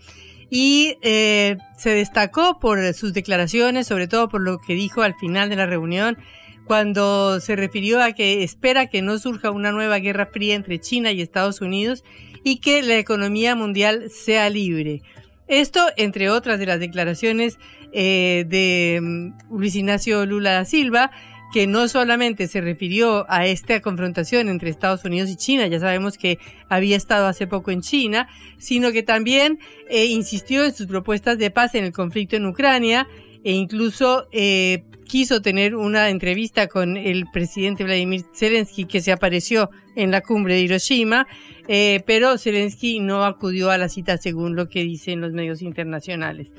[0.51, 5.51] y eh, se destacó por sus declaraciones, sobre todo por lo que dijo al final
[5.51, 6.19] de la reunión,
[6.67, 11.13] cuando se refirió a que espera que no surja una nueva guerra fría entre China
[11.13, 12.03] y Estados Unidos
[12.43, 15.03] y que la economía mundial sea libre.
[15.49, 17.59] Esto, entre otras de las declaraciones
[17.93, 21.11] eh, de mm, Luis Ignacio Lula da Silva,
[21.53, 26.17] que no solamente se refirió a esta confrontación entre Estados Unidos y China, ya sabemos
[26.17, 26.39] que
[26.71, 28.27] había estado hace poco en China,
[28.57, 29.59] sino que también
[29.91, 33.07] eh, insistió en sus propuestas de paz en el conflicto en Ucrania
[33.45, 39.69] e incluso eh, quiso tener una entrevista con el presidente Vladimir Zelensky que se apareció
[39.95, 41.27] en la cumbre de Hiroshima,
[41.69, 46.53] eh, pero Zelensky no acudió a la cita según lo que dicen los medios internacionales.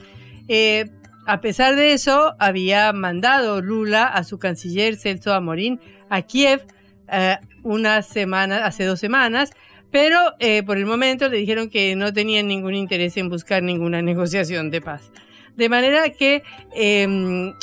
[0.47, 0.89] Eh,
[1.25, 6.65] a pesar de eso, había mandado Lula a su canciller Celso Amorín a Kiev
[7.11, 9.51] eh, una semana, hace dos semanas,
[9.89, 14.01] pero eh, por el momento le dijeron que no tenían ningún interés en buscar ninguna
[14.01, 15.11] negociación de paz.
[15.55, 16.43] De manera que
[16.75, 17.53] eh,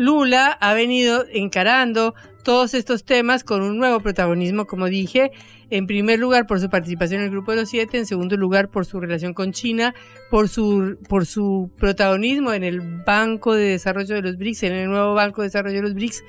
[0.00, 5.30] Lula ha venido encarando todos estos temas con un nuevo protagonismo, como dije,
[5.68, 8.70] en primer lugar por su participación en el Grupo de los Siete, en segundo lugar
[8.70, 9.94] por su relación con China,
[10.30, 14.88] por su, por su protagonismo en el Banco de Desarrollo de los BRICS, en el
[14.88, 16.24] nuevo Banco de Desarrollo de los BRICS,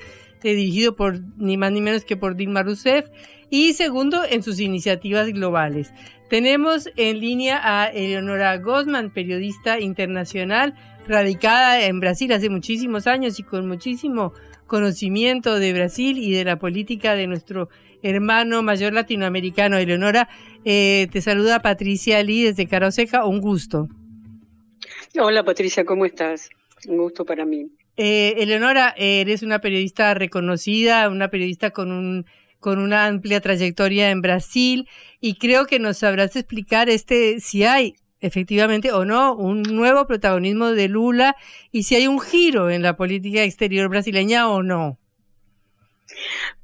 [0.50, 3.08] dirigido por ni más ni menos que por Dilma Rousseff,
[3.50, 5.92] y segundo en sus iniciativas globales.
[6.30, 10.74] Tenemos en línea a Eleonora Gosman, periodista internacional,
[11.06, 14.32] radicada en Brasil hace muchísimos años y con muchísimo
[14.66, 17.68] conocimiento de Brasil y de la política de nuestro
[18.02, 19.76] hermano mayor latinoamericano.
[19.76, 20.30] Eleonora,
[20.64, 23.88] eh, te saluda Patricia Lee desde Caroseca, un gusto.
[25.20, 26.48] Hola Patricia, ¿cómo estás?
[26.88, 27.70] Un gusto para mí.
[27.96, 32.26] Eh, Eleonora, eres una periodista reconocida, una periodista con un
[32.62, 34.88] con una amplia trayectoria en Brasil
[35.20, 40.70] y creo que nos sabrás explicar este si hay efectivamente o no un nuevo protagonismo
[40.70, 41.34] de Lula
[41.72, 45.01] y si hay un giro en la política exterior brasileña o no.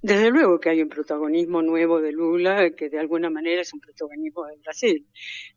[0.03, 3.81] Desde luego que hay un protagonismo nuevo de Lula que de alguna manera es un
[3.81, 5.07] protagonismo de Brasil.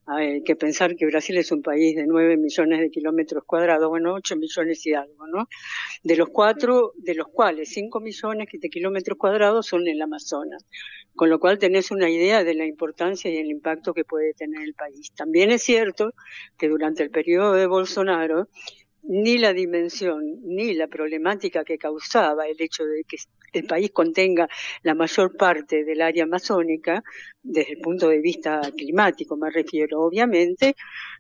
[0.08, 4.14] Hay que pensar que Brasil es un país de 9 millones de kilómetros cuadrados, bueno,
[4.14, 5.48] 8 millones y algo, ¿no?
[6.04, 10.66] De los cuatro, de los cuales 5 millones de kilómetros cuadrados son en el Amazonas.
[11.16, 14.62] Con lo cual tenés una idea de la importancia y el impacto que puede tener
[14.62, 15.12] el país.
[15.14, 16.14] También es cierto
[16.58, 18.48] que durante el periodo de Bolsonaro,
[19.04, 23.18] ni la dimensión ni la problemática que causaba el hecho de que
[23.54, 24.48] el país contenga
[24.84, 27.04] la mayor parte del área amazónica,
[27.44, 30.76] desde el punto de vista climático me refiero, obviamente,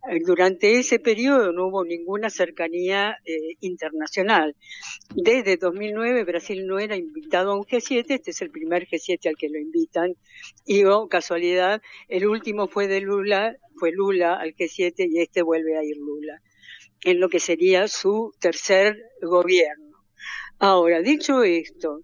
[0.10, 4.56] eh, durante ese periodo no hubo ninguna cercanía eh, internacional.
[5.16, 9.36] Desde 2009 Brasil no era invitado a un G7, este es el primer G7 al
[9.36, 10.16] que lo invitan,
[10.66, 15.78] y oh, casualidad, el último fue de Lula, fue Lula al G7 y este vuelve
[15.78, 16.42] a ir Lula
[17.04, 19.98] en lo que sería su tercer gobierno.
[20.60, 22.02] Ahora, dicho esto,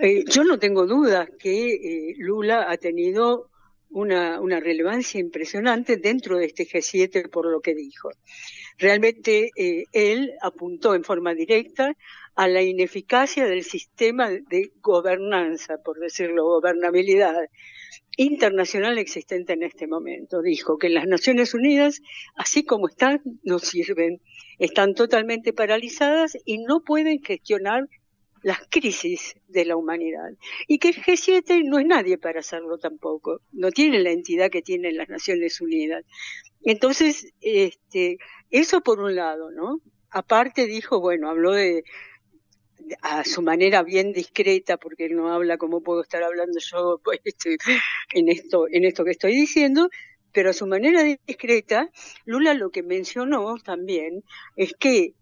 [0.00, 3.50] eh, yo no tengo dudas que eh, Lula ha tenido
[3.90, 8.10] una, relevancia impresionante dentro de este G7 por lo que dijo.
[8.78, 11.94] Realmente eh, él apuntó en forma directa
[12.34, 17.34] a la ineficacia del sistema de gobernanza, por decirlo, gobernabilidad
[18.16, 20.42] internacional existente en este momento.
[20.42, 22.02] Dijo que las Naciones Unidas,
[22.36, 24.20] así como están, no sirven.
[24.58, 27.88] Están totalmente paralizadas y no pueden gestionar
[28.42, 30.30] las crisis de la humanidad.
[30.66, 33.40] Y que el G7 no es nadie para hacerlo tampoco.
[33.52, 36.04] No tiene la entidad que tienen las Naciones Unidas.
[36.62, 38.18] Entonces, este,
[38.50, 39.80] eso por un lado, ¿no?
[40.10, 41.84] Aparte dijo, bueno, habló de,
[43.02, 47.20] a su manera bien discreta, porque él no habla como puedo estar hablando yo pues,
[47.24, 47.56] este,
[48.12, 49.90] en, esto, en esto que estoy diciendo,
[50.32, 51.90] pero a su manera discreta,
[52.24, 54.22] Lula lo que mencionó también
[54.56, 55.14] es que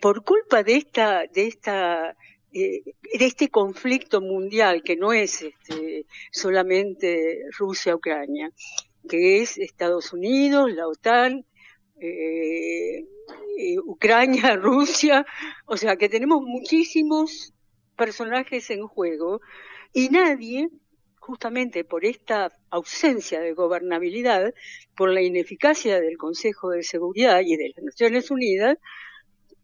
[0.00, 2.16] por culpa de esta, de esta
[2.52, 8.50] eh, de este conflicto mundial que no es este, solamente Rusia-Ucrania,
[9.06, 11.44] que es Estados Unidos, la OTAN,
[12.00, 13.04] eh,
[13.58, 15.26] eh, Ucrania, Rusia,
[15.66, 17.52] o sea que tenemos muchísimos
[17.96, 19.40] personajes en juego
[19.92, 20.68] y nadie,
[21.18, 24.54] justamente por esta ausencia de gobernabilidad,
[24.96, 28.78] por la ineficacia del Consejo de Seguridad y de las Naciones Unidas,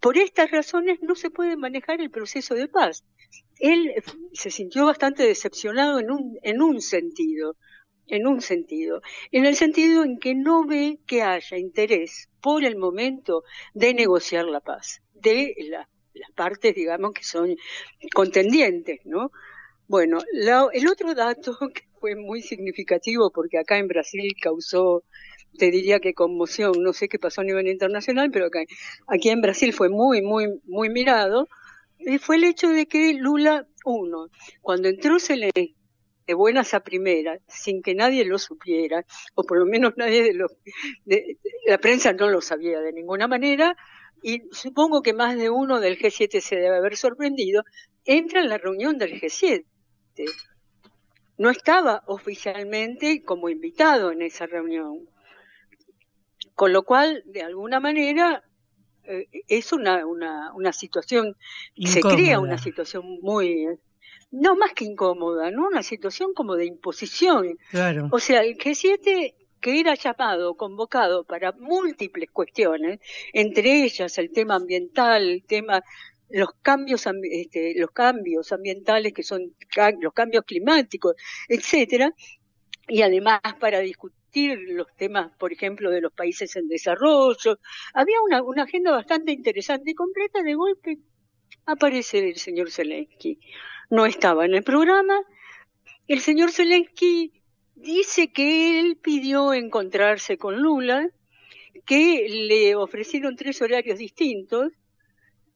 [0.01, 3.05] por estas razones no se puede manejar el proceso de paz.
[3.59, 3.95] Él
[4.33, 7.57] se sintió bastante decepcionado en un, en un sentido,
[8.07, 9.01] en un sentido,
[9.33, 14.45] en el sentido en que no ve que haya interés por el momento de negociar
[14.45, 17.57] la paz, de las partes, digamos, que son
[18.15, 19.31] contendientes, ¿no?
[19.87, 20.19] Bueno,
[20.73, 25.05] el otro dato que fue muy significativo, porque acá en Brasil causó,
[25.59, 28.61] te diría que conmoción, no sé qué pasó a nivel internacional, pero acá,
[29.07, 31.49] aquí en Brasil fue muy, muy, muy mirado,
[31.99, 34.29] eh, fue el hecho de que Lula, uno,
[34.61, 35.77] cuando entró Zelensky,
[36.27, 39.05] de buenas a primeras, sin que nadie lo supiera,
[39.35, 40.53] o por lo menos nadie de los,
[41.05, 43.77] de, la prensa no lo sabía de ninguna manera,
[44.23, 47.63] y supongo que más de uno del G7 se debe haber sorprendido,
[48.05, 49.65] entra en la reunión del G7.
[51.37, 55.09] No estaba oficialmente como invitado en esa reunión.
[56.55, 58.45] Con lo cual, de alguna manera,
[59.05, 61.37] eh, es una, una, una situación,
[61.77, 63.67] se crea una situación muy,
[64.35, 65.69] no más que incómoda, ¿no?
[65.69, 67.57] Una situación como de imposición.
[67.71, 68.09] Claro.
[68.11, 73.01] O sea, el G7 que era llamado, convocado para múltiples cuestiones,
[73.33, 75.83] entre ellas el tema ambiental, el tema
[76.29, 79.55] los cambios este, los cambios ambientales que son
[80.01, 81.15] los cambios climáticos,
[81.49, 82.13] etcétera,
[82.89, 87.59] y además para discutir los temas, por ejemplo, de los países en desarrollo.
[87.95, 90.43] Había una, una agenda bastante interesante y completa.
[90.43, 90.99] De golpe
[91.65, 93.39] aparece el señor Zelensky
[93.91, 95.21] no estaba en el programa.
[96.09, 97.33] El señor Zelensky
[97.75, 101.09] dice que él pidió encontrarse con Lula,
[101.87, 104.73] que le ofrecieron tres horarios distintos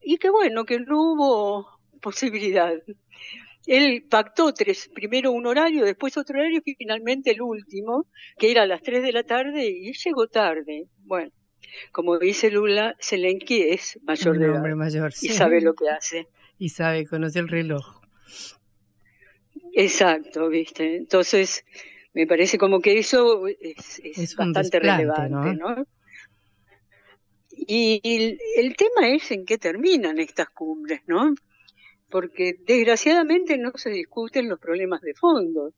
[0.03, 2.75] y que bueno, que no hubo posibilidad.
[3.67, 8.07] Él pactó tres, primero un horario, después otro horario y finalmente el último,
[8.39, 10.87] que era a las tres de la tarde y llegó tarde.
[11.05, 11.31] Bueno,
[11.93, 16.29] como dice Lula, Zelensky es mayor de edad mayor, y sabe lo que hace.
[16.59, 18.01] Y sabe, conoce el reloj.
[19.73, 20.97] Exacto, viste.
[20.97, 21.65] Entonces,
[22.15, 25.87] me parece como que eso es, bastante relevante, ¿no?
[27.51, 28.01] Y
[28.57, 31.35] el, tema es en qué terminan estas cumbres, ¿no?
[32.09, 35.73] Porque desgraciadamente no se discuten los problemas de fondo,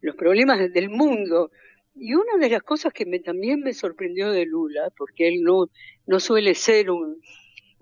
[0.00, 1.50] los problemas del mundo.
[1.94, 5.70] Y una de las cosas que me, también me sorprendió de Lula, porque él no,
[6.06, 7.20] no suele ser un,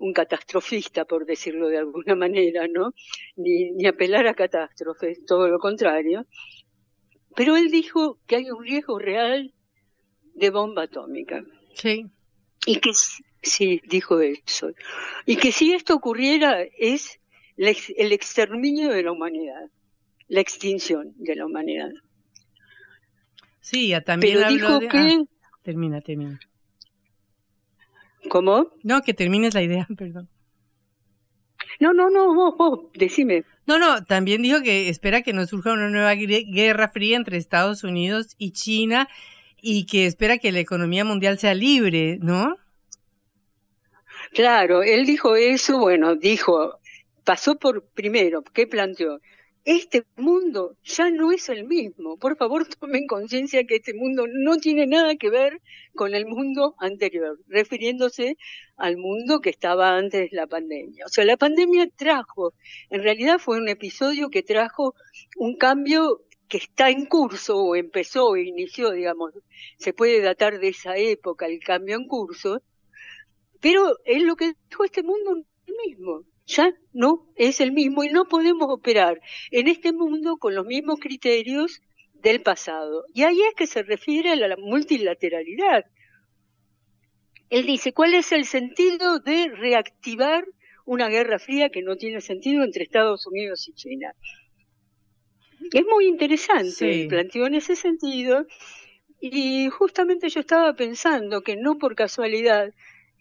[0.01, 2.93] un catastrofista, por decirlo de alguna manera, ¿no?
[3.35, 6.25] Ni, ni apelar a catástrofes, todo lo contrario.
[7.35, 9.53] Pero él dijo que hay un riesgo real
[10.33, 11.43] de bomba atómica.
[11.75, 12.07] Sí.
[12.65, 12.91] Y que
[13.43, 14.71] sí, dijo eso.
[15.25, 17.19] Y que si esto ocurriera es
[17.57, 19.69] el exterminio de la humanidad,
[20.27, 21.91] la extinción de la humanidad.
[23.59, 24.87] Sí, también Pero dijo de...
[24.87, 24.97] que...
[24.97, 26.39] Ah, termina, termina.
[28.29, 28.71] ¿Cómo?
[28.83, 30.29] No, que termines la idea, perdón.
[31.79, 33.43] No, no, no, vos, vos, decime.
[33.65, 37.83] No, no, también dijo que espera que no surja una nueva guerra fría entre Estados
[37.83, 39.07] Unidos y China
[39.61, 42.57] y que espera que la economía mundial sea libre, ¿no?
[44.33, 46.79] Claro, él dijo eso, bueno, dijo,
[47.23, 49.19] pasó por primero, ¿qué planteó?
[49.63, 52.17] Este mundo ya no es el mismo.
[52.17, 55.61] Por favor, tomen conciencia que este mundo no tiene nada que ver
[55.93, 58.37] con el mundo anterior, refiriéndose
[58.75, 61.05] al mundo que estaba antes de la pandemia.
[61.05, 62.53] O sea, la pandemia trajo,
[62.89, 64.95] en realidad fue un episodio que trajo
[65.37, 69.31] un cambio que está en curso o empezó o inició, digamos,
[69.77, 72.63] se puede datar de esa época el cambio en curso,
[73.61, 75.43] pero es lo que dijo este mundo
[75.85, 79.21] mismo ya no es el mismo y no podemos operar
[79.51, 81.81] en este mundo con los mismos criterios
[82.13, 83.05] del pasado.
[83.13, 85.85] Y ahí es que se refiere a la multilateralidad.
[87.49, 90.45] Él dice, ¿cuál es el sentido de reactivar
[90.85, 94.13] una guerra fría que no tiene sentido entre Estados Unidos y China?
[95.73, 97.07] Es muy interesante, Sí.
[97.07, 98.45] planteó en ese sentido,
[99.19, 102.73] y justamente yo estaba pensando que no por casualidad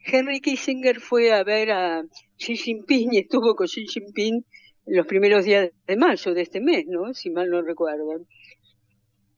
[0.05, 2.03] Henry Kissinger fue a ver a
[2.39, 4.45] Xi Jinping y estuvo con Xi Jinping
[4.87, 7.13] los primeros días de mayo de este mes, ¿no?
[7.15, 8.25] Si mal no recuerdo.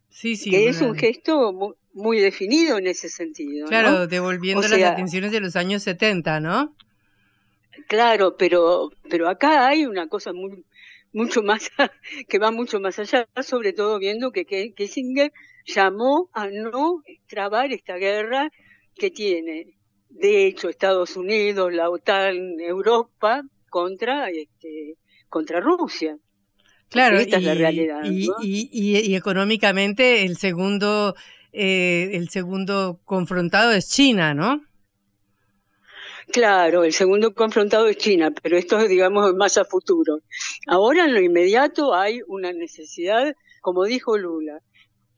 [0.08, 0.50] Sí, sí.
[0.50, 3.64] que es un gesto mu- muy, definido en ese sentido.
[3.64, 3.68] ¿no?
[3.68, 6.74] Claro, devolviendo O las atenciones de los años 70, ¿no?
[7.88, 10.64] Claro, pero, pero acá hay una cosa muy,
[11.12, 11.70] mucho más,
[12.28, 15.32] que va mucho más allá, sobre todo viendo que, que Kissinger
[15.64, 18.50] llamó a no trabar esta guerra
[18.94, 19.78] que tiene,
[20.12, 24.96] de hecho, Estados Unidos, la OTAN, Europa, contra, este,
[25.28, 26.16] contra Rusia.
[26.90, 28.04] Claro, Esta es la y- realidad.
[28.04, 28.34] Y, ¿no?
[28.42, 31.14] y, y- y económicamente el segundo,
[31.52, 34.60] eh, el segundo confrontado es China, ¿no?
[36.32, 40.20] Claro, el segundo confrontado es China, pero esto es, digamos, más a futuro.
[40.66, 44.60] Ahora, en lo inmediato, hay una necesidad, como dijo Lula.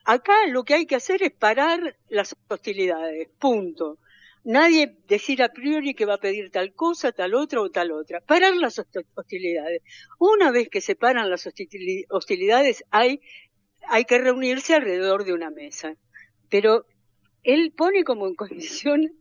[0.04, 3.98] Acá lo que hay que hacer es parar las hostilidades, punto.
[4.44, 8.20] Nadie decir a priori que va a pedir tal cosa, tal otra o tal otra.
[8.20, 9.82] Parar las host- hostilidades.
[10.18, 13.20] Una vez que se paran las hostili- hostilidades, hay,
[13.88, 15.94] hay que reunirse alrededor de una mesa.
[16.50, 16.84] Pero
[17.42, 19.12] él pone como en condición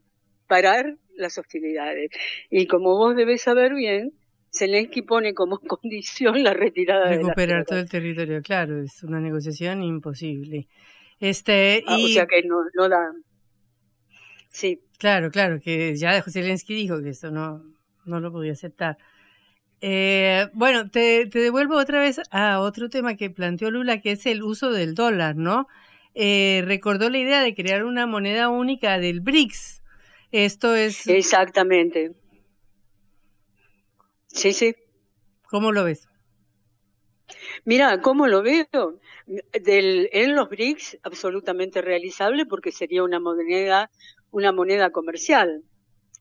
[0.48, 2.10] parar las hostilidades.
[2.50, 4.12] Y como vos debés saber bien,
[4.52, 7.68] Zelensky pone como condición la retirada de Recuperar tropas.
[7.68, 10.68] todo el territorio, claro, es una negociación imposible.
[11.20, 13.00] Este, Ah, y, O sea que no, no da.
[14.54, 14.80] Sí.
[15.00, 17.64] Claro, claro, que ya Zelensky dijo que eso no,
[18.06, 18.98] no lo podía aceptar.
[19.82, 24.26] Eh, bueno, te, te devuelvo otra vez a otro tema que planteó Lula, que es
[24.26, 25.68] el uso del dólar, ¿no?
[26.14, 29.82] Eh, recordó la idea de crear una moneda única del BRICS.
[30.32, 31.08] Esto es...
[31.08, 32.14] Exactamente.
[34.28, 34.76] Sí, sí.
[35.50, 36.08] ¿Cómo lo ves?
[37.66, 39.00] Mira, ¿cómo lo veo?
[39.26, 43.90] Del, en los BRICS, absolutamente realizable porque sería una moneda,
[44.34, 45.64] una moneda comercial.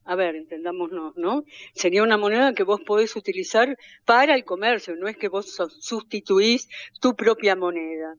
[0.04, 1.44] A ver, entendámonos, ¿no?
[1.74, 6.68] Sería una moneda que vos podés utilizar para el comercio, no es que vos sustituís
[7.00, 8.16] tu propia moneda.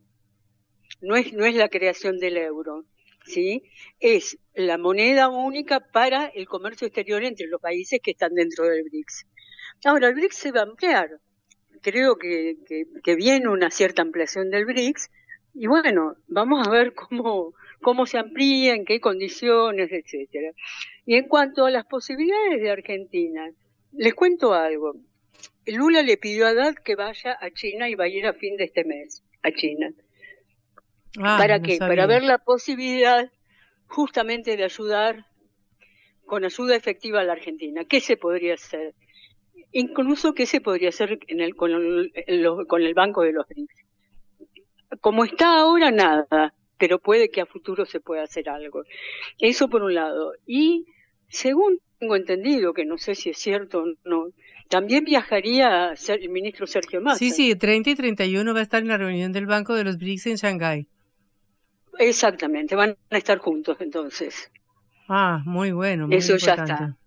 [1.02, 2.86] No es, no es la creación del euro,
[3.26, 3.64] ¿sí?
[4.00, 8.84] Es la moneda única para el comercio exterior entre los países que están dentro del
[8.84, 9.28] BRICS.
[9.86, 11.20] Ahora, el BRICS se va a ampliar.
[11.82, 15.10] Creo que, que, que viene una cierta ampliación del BRICS
[15.56, 17.54] y bueno, vamos a ver cómo,
[17.84, 20.52] cómo se amplía, en qué condiciones, etcétera.
[21.06, 23.52] Y en cuanto a las posibilidades de Argentina,
[23.92, 24.96] les cuento algo.
[25.68, 28.58] Lula le pidió a Haddad que vaya a China y va a ir a fin
[28.58, 29.94] de este mes a China.
[31.20, 31.78] Ah, ¿Para no qué?
[31.78, 31.90] sabía.
[31.96, 33.32] Para ver la posibilidad
[33.88, 35.28] justamente de ayudar
[36.26, 37.86] con ayuda efectiva a la Argentina.
[37.86, 38.96] ¿Qué se podría hacer?
[39.72, 43.86] Incluso qué se podría hacer en el, con, el, con el Banco de los BRICS.
[45.02, 48.84] Como está ahora, nada, pero puede que a futuro se pueda hacer algo.
[49.40, 50.34] Eso por un lado.
[50.46, 50.86] Y
[51.30, 54.28] según tengo entendido, que no sé si es cierto o no,
[54.70, 57.20] también viajaría el ministro Sergio Massa.
[57.20, 59.98] Sí, sí, 30 y 31 va a estar en la reunión del Banco de los
[59.98, 60.88] BRICS en Shanghái.
[62.00, 64.52] Exactamente, van a estar juntos entonces.
[65.08, 66.98] Ah, muy bueno, muy Eso ya está.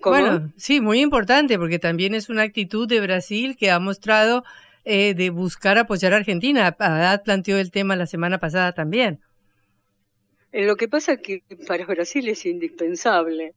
[0.00, 4.44] Bueno, sí, muy importante, porque también es una actitud de Brasil que ha mostrado
[4.84, 6.66] eh, de buscar apoyar a Argentina.
[6.78, 9.20] Haddad planteó el tema la semana pasada también.
[10.52, 13.54] Eh, lo que pasa es que para Brasil es indispensable.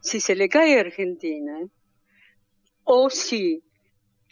[0.00, 1.58] Si se le cae a Argentina,
[2.84, 3.62] o si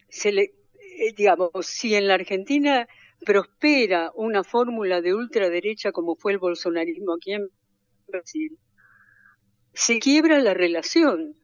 [0.09, 2.87] se le, eh, digamos, si en la Argentina
[3.25, 7.49] prospera una fórmula de ultraderecha como fue el bolsonarismo aquí en
[8.07, 8.57] Brasil,
[9.75, 11.35] se quiebra la relación.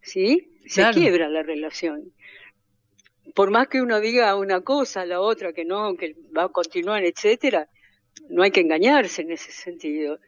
[0.00, 0.58] ¿Sí?
[0.66, 2.12] Se quiebra la relación.
[3.34, 7.04] Por más que uno diga una cosa, la otra que no, que va a continuar,
[7.04, 7.68] etcétera,
[8.28, 10.18] no hay que engañarse en ese sentido.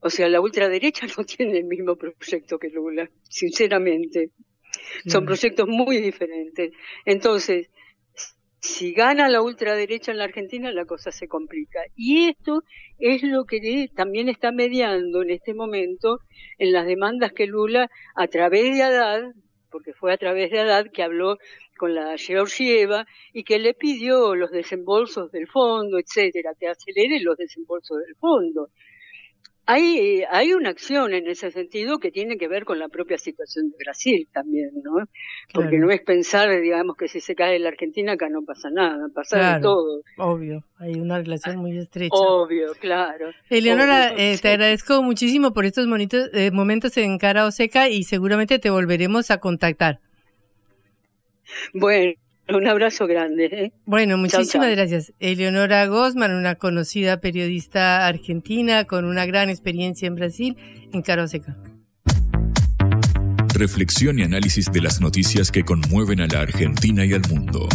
[0.00, 4.30] O sea, la ultraderecha no tiene el mismo proyecto que Lula, sinceramente.
[5.06, 6.72] Son proyectos muy diferentes.
[7.04, 7.68] Entonces,
[8.60, 11.80] si gana la ultraderecha en la Argentina, la cosa se complica.
[11.94, 12.64] Y esto
[12.98, 16.20] es lo que también está mediando en este momento
[16.58, 19.32] en las demandas que Lula, a través de Haddad,
[19.70, 21.38] porque fue a través de Haddad que habló
[21.76, 27.36] con la Georgieva y que le pidió los desembolsos del fondo, etcétera, que acelere los
[27.36, 28.70] desembolsos del fondo
[29.70, 33.68] hay, hay una acción en ese sentido que tiene que ver con la propia situación
[33.68, 35.04] de Brasil también, ¿no?
[35.52, 39.08] Porque no es pensar, digamos, que si se cae la Argentina acá no pasa nada,
[39.14, 40.00] pasa de todo.
[40.16, 42.16] Obvio, hay una relación muy estrecha.
[42.16, 43.26] Obvio, claro.
[43.50, 48.04] Eleonora, eh, te agradezco muchísimo por estos bonitos, eh, momentos en Cara o Seca y
[48.04, 50.00] seguramente te volveremos a contactar.
[51.74, 52.14] Bueno.
[52.54, 53.44] Un abrazo grande.
[53.52, 53.72] ¿eh?
[53.84, 55.12] Bueno, muchísimas gracias.
[55.20, 60.56] Eleonora Gosman, una conocida periodista argentina con una gran experiencia en Brasil,
[60.92, 61.56] en Caroseca.
[63.54, 67.68] Reflexión y análisis de las noticias que conmueven a la Argentina y al mundo.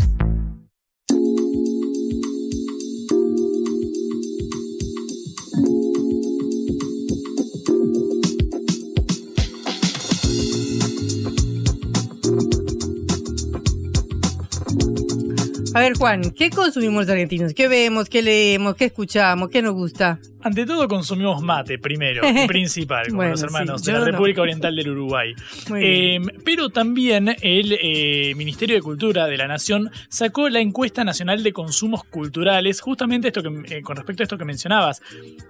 [15.76, 17.54] A ver, Juan, ¿qué consumimos de argentinos?
[17.54, 18.08] ¿Qué vemos?
[18.08, 18.76] ¿Qué leemos?
[18.76, 19.50] ¿Qué escuchamos?
[19.50, 20.20] ¿Qué nos gusta?
[20.44, 25.34] Ante todo consumimos mate primero, principal, como los hermanos de la República Oriental del Uruguay.
[25.76, 31.42] Eh, pero también el eh, Ministerio de Cultura de la Nación sacó la encuesta nacional
[31.42, 35.02] de consumos culturales, justamente esto que, eh, con respecto a esto que mencionabas.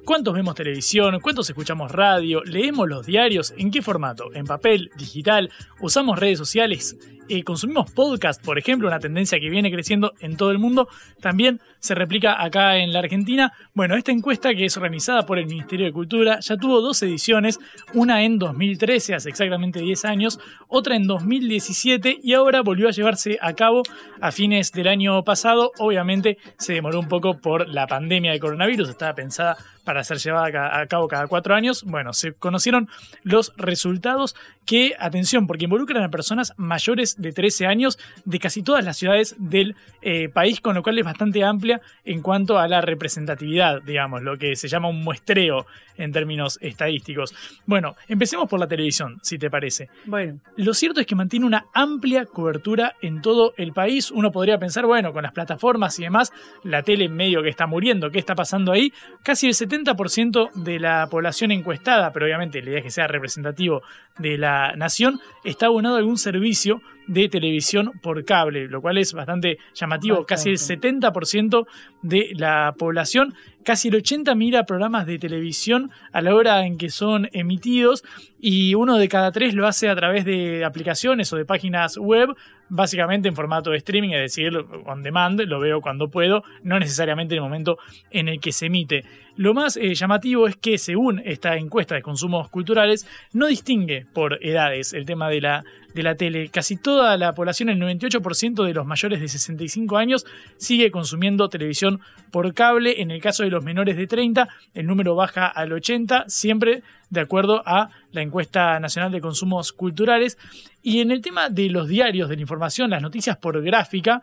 [0.05, 1.19] ¿Cuántos vemos televisión?
[1.19, 2.43] ¿Cuántos escuchamos radio?
[2.45, 3.53] ¿Leemos los diarios?
[3.57, 4.34] ¿En qué formato?
[4.34, 4.89] ¿En papel?
[4.95, 5.49] ¿Digital?
[5.82, 6.95] ¿Usamos redes sociales?
[7.43, 10.88] Consumimos podcast, por ejemplo, una tendencia que viene creciendo en todo el mundo,
[11.21, 13.52] también se replica acá en la Argentina.
[13.74, 17.60] Bueno, esta encuesta que es organizada por el Ministerio de Cultura ya tuvo dos ediciones,
[17.94, 23.38] una en 2013, hace exactamente 10 años, otra en 2017 y ahora volvió a llevarse
[23.42, 23.84] a cabo
[24.22, 25.74] a fines del año pasado.
[25.78, 30.80] Obviamente se demoró un poco por la pandemia de coronavirus, estaba pensada para ser llevada
[30.80, 31.84] a cabo cada cuatro años.
[31.84, 32.88] Bueno, se conocieron
[33.24, 38.86] los resultados que, atención, porque involucran a personas mayores de 13 años de casi todas
[38.86, 41.72] las ciudades del eh, país, con lo cual es bastante amplia
[42.05, 45.65] en cuanto a la representatividad, digamos, lo que se llama un muestreo
[45.97, 47.34] en términos estadísticos.
[47.65, 49.89] Bueno, empecemos por la televisión, si te parece.
[50.05, 50.39] Bueno.
[50.55, 54.11] Lo cierto es que mantiene una amplia cobertura en todo el país.
[54.11, 56.32] Uno podría pensar, bueno, con las plataformas y demás,
[56.63, 58.91] la tele en medio que está muriendo, ¿qué está pasando ahí?
[59.24, 63.82] Casi el 70% de la población encuestada, pero obviamente la idea es que sea representativo
[64.17, 69.14] de la nación, está abonado a algún servicio de televisión por cable, lo cual es
[69.14, 70.26] bastante llamativo.
[70.26, 71.66] Casi el 70%
[72.01, 73.34] de la población,
[73.64, 78.03] casi el 80 mira programas de televisión a la hora en que son emitidos
[78.39, 82.36] y uno de cada tres lo hace a través de aplicaciones o de páginas web,
[82.68, 84.53] básicamente en formato de streaming, es decir,
[84.86, 87.78] on demand, lo veo cuando puedo, no necesariamente en el momento
[88.11, 89.05] en el que se emite.
[89.38, 94.38] Lo más eh, llamativo es que según esta encuesta de consumos culturales, no distingue por
[94.45, 96.49] edades el tema de la de la tele.
[96.49, 100.26] Casi toda la población, el 98% de los mayores de 65 años,
[100.57, 102.01] sigue consumiendo televisión
[102.32, 103.01] por cable.
[103.01, 107.22] En el caso de los menores de 30, el número baja al 80, siempre de
[107.22, 110.38] acuerdo a la encuesta nacional de consumos culturales.
[110.82, 114.22] Y en el tema de los diarios, de la información, las noticias por gráfica,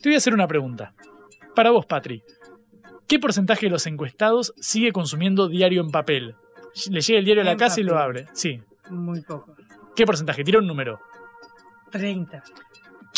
[0.00, 0.94] te voy a hacer una pregunta.
[1.54, 2.22] Para vos, Patri,
[3.06, 6.36] ¿qué porcentaje de los encuestados sigue consumiendo diario en papel?
[6.90, 8.26] Le llega el diario a la casa y lo abre.
[8.32, 8.60] Sí.
[8.90, 9.56] Muy poco.
[9.96, 10.44] ¿Qué porcentaje?
[10.44, 11.00] Tira un número.
[11.90, 12.42] 30.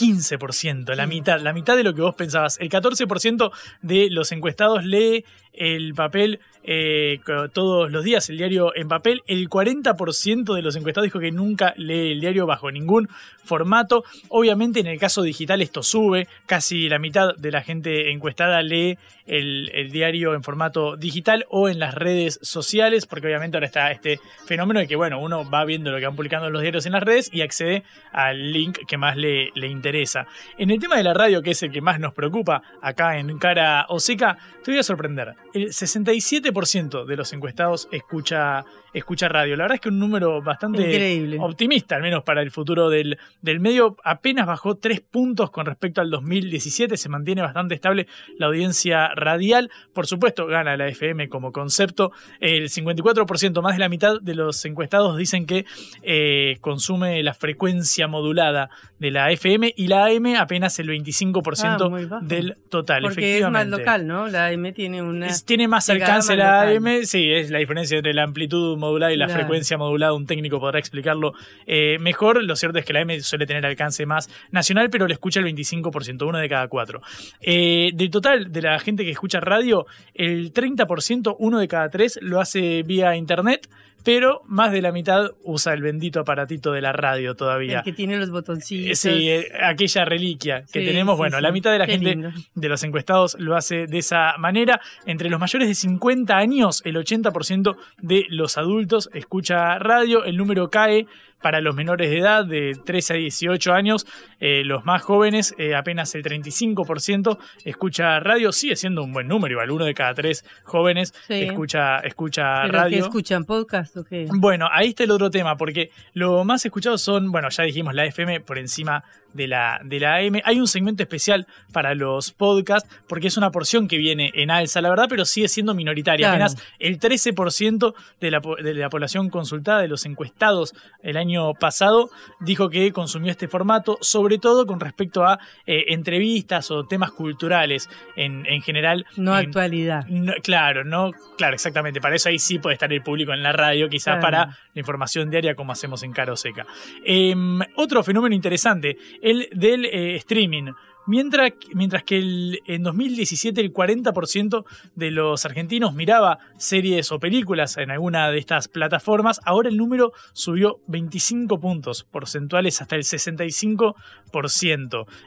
[0.01, 2.59] 15%, la mitad, la mitad de lo que vos pensabas.
[2.59, 3.51] El 14%
[3.83, 5.27] de los encuestados lee
[5.61, 7.21] el papel eh,
[7.53, 9.23] todos los días, el diario en papel.
[9.27, 13.09] El 40% de los encuestados dijo que nunca lee el diario bajo ningún
[13.45, 14.05] formato.
[14.29, 18.99] Obviamente en el caso digital esto sube, casi la mitad de la gente encuestada lee
[19.27, 24.21] el, diario en formato digital o en las redes sociales, porque obviamente ahora está este
[24.47, 27.03] fenómeno de que bueno, uno va viendo lo que van publicando los diarios en las
[27.03, 30.27] redes y accede al link que más le, le interesa.
[30.59, 33.39] En el tema de la radio, que es el que más nos preocupa acá en
[33.39, 35.35] Cara Oseca, te voy a sorprender.
[35.53, 39.57] El 67% de los encuestados escucha, escucha radio.
[39.57, 43.61] La verdad es que un número bastante optimista, al menos para el futuro del, del
[43.61, 43.97] medio.
[44.05, 46.97] Apenas bajó 3 puntos con respecto al 2017.
[46.97, 48.07] Se mantiene bastante estable
[48.39, 49.71] la audiencia radial.
[49.93, 52.13] Por supuesto, gana la FM como concepto.
[52.41, 55.65] El 54%, más de la mitad de los encuestados dicen que
[56.03, 62.21] eh, consume la frecuencia modulada de la FM y la AM apenas el 25% ah,
[62.23, 63.03] del total.
[63.03, 64.29] Porque es más local, ¿no?
[64.29, 65.29] La AM tiene una.
[65.45, 69.29] tiene más alcance la AM, sí, es la diferencia entre la amplitud modulada y la
[69.29, 70.13] frecuencia modulada.
[70.13, 71.35] Un técnico podrá explicarlo
[71.67, 72.43] eh, mejor.
[72.43, 75.47] Lo cierto es que la AM suele tener alcance más nacional, pero le escucha el
[75.47, 77.01] 25%, uno de cada cuatro.
[77.41, 82.19] Eh, del total de la gente que escucha radio, el 30%, uno de cada tres,
[82.23, 83.69] lo hace vía internet
[84.05, 87.79] pero más de la mitad usa el bendito aparatito de la radio todavía.
[87.79, 88.99] El que tiene los botoncitos.
[88.99, 91.17] Sí, eh, aquella reliquia que tenemos.
[91.17, 94.81] bueno, la mitad de la gente de los encuestados lo hace de esa manera.
[95.07, 100.25] Entre los mayores de 50 años, el 80% de los adultos escucha radio.
[100.25, 101.07] El número cae
[101.41, 104.07] para los menores de edad, de 13 a 18 años,
[104.41, 108.53] eh, los más jóvenes, eh, apenas el 35% escucha radio.
[108.53, 112.99] Sigue siendo un buen número, igual uno de cada tres jóvenes escucha, escucha radio.
[112.99, 114.27] escuchan podcast o qué?
[114.31, 118.05] Bueno, ahí está el otro tema, porque lo más escuchado son, bueno, ya dijimos la
[118.05, 120.41] FM por encima de la, de la AM.
[120.45, 124.81] Hay un segmento especial para los podcasts porque es una porción que viene en alza,
[124.81, 126.31] la verdad, pero sigue siendo minoritaria.
[126.31, 132.11] Apenas el 13% de la, de la población consultada, de los encuestados el año pasado,
[132.41, 137.89] dijo que consumió este formato, sobre todo con respecto a eh, entrevistas o temas culturales
[138.17, 139.07] en, en general.
[139.17, 140.07] No actualidad.
[140.43, 142.01] claro, no, claro, exactamente.
[142.01, 145.31] Para eso ahí sí puede estar el público en la radio, quizás para la información
[145.31, 146.67] diaria como hacemos en Caro Seca.
[147.05, 150.73] Em, otro fenómeno interesante el del eh, streaming.
[151.11, 152.21] Mientras, mientras que
[152.67, 158.69] en 2017 el 40% de los argentinos miraba series o películas en alguna de estas
[158.69, 163.97] plataformas, ahora el número subió 25 puntos porcentuales hasta el 65%.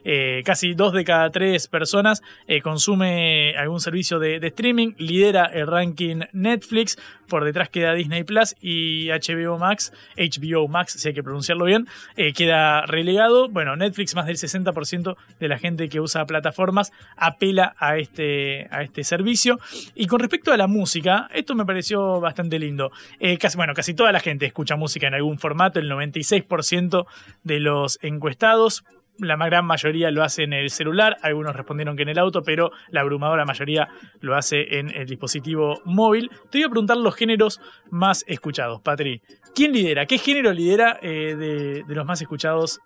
[0.04, 5.68] Eh, casi dos de cada tres personas eh, consume algún servicio de, streaming, lidera el
[5.68, 6.98] ranking Netflix,
[7.28, 11.88] por detrás queda Disney Plus y HBO Max, HBO Max, si hay que pronunciarlo bien,
[12.16, 13.50] eh, queda relegado.
[13.50, 18.84] Bueno, Netflix más del 60% de la gente que usa plataformas apela a este, a
[18.84, 19.60] este servicio.
[19.96, 22.92] Y con respecto a la música, esto me pareció bastante lindo.
[23.20, 27.06] Eh, casi, bueno, casi toda la gente escucha música en algún formato, el 96%
[27.44, 28.84] de los encuestados
[29.20, 32.72] la gran mayoría lo hace en el celular, algunos respondieron que en el auto, pero
[32.90, 33.90] la abrumadora mayoría
[34.22, 36.30] lo hace en el dispositivo móvil.
[36.50, 37.62] Te voy a preguntar los géneros
[37.92, 39.22] más escuchados, Patri.
[39.54, 40.06] ¿Quién lidera?
[40.06, 42.80] ¿Qué género lidera eh, de, los más escuchados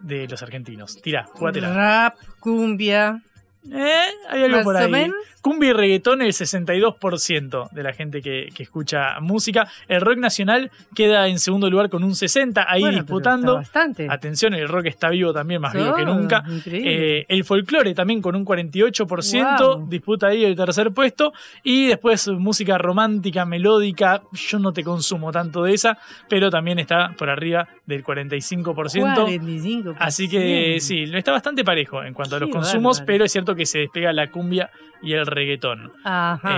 [0.00, 1.00] de los argentinos.
[1.02, 1.72] Tira, jugátela.
[1.72, 3.22] Rap, cumbia.
[3.70, 5.10] Eh, hay algo por ahí.
[5.40, 9.68] Cumbia y reggaetón, el 62% de la gente que, escucha música.
[9.86, 13.54] El rock nacional queda en segundo lugar con un 60%, ahí disputando.
[13.54, 14.08] Bastante.
[14.10, 16.44] Atención, el rock está vivo también, más vivo que nunca.
[16.66, 21.32] Eh, el folclore también con un 48%, disputa ahí el tercer puesto.
[21.62, 24.22] Y después música romántica, melódica.
[24.32, 25.98] Yo no te consumo tanto de esa,
[26.28, 28.74] pero también está por arriba del 45%.
[28.74, 29.96] 45%.
[29.98, 33.66] Así que sí, está bastante parejo en cuanto a los consumos, pero es cierto que
[33.66, 34.70] se despega la cumbia
[35.02, 35.92] y el reggaetón.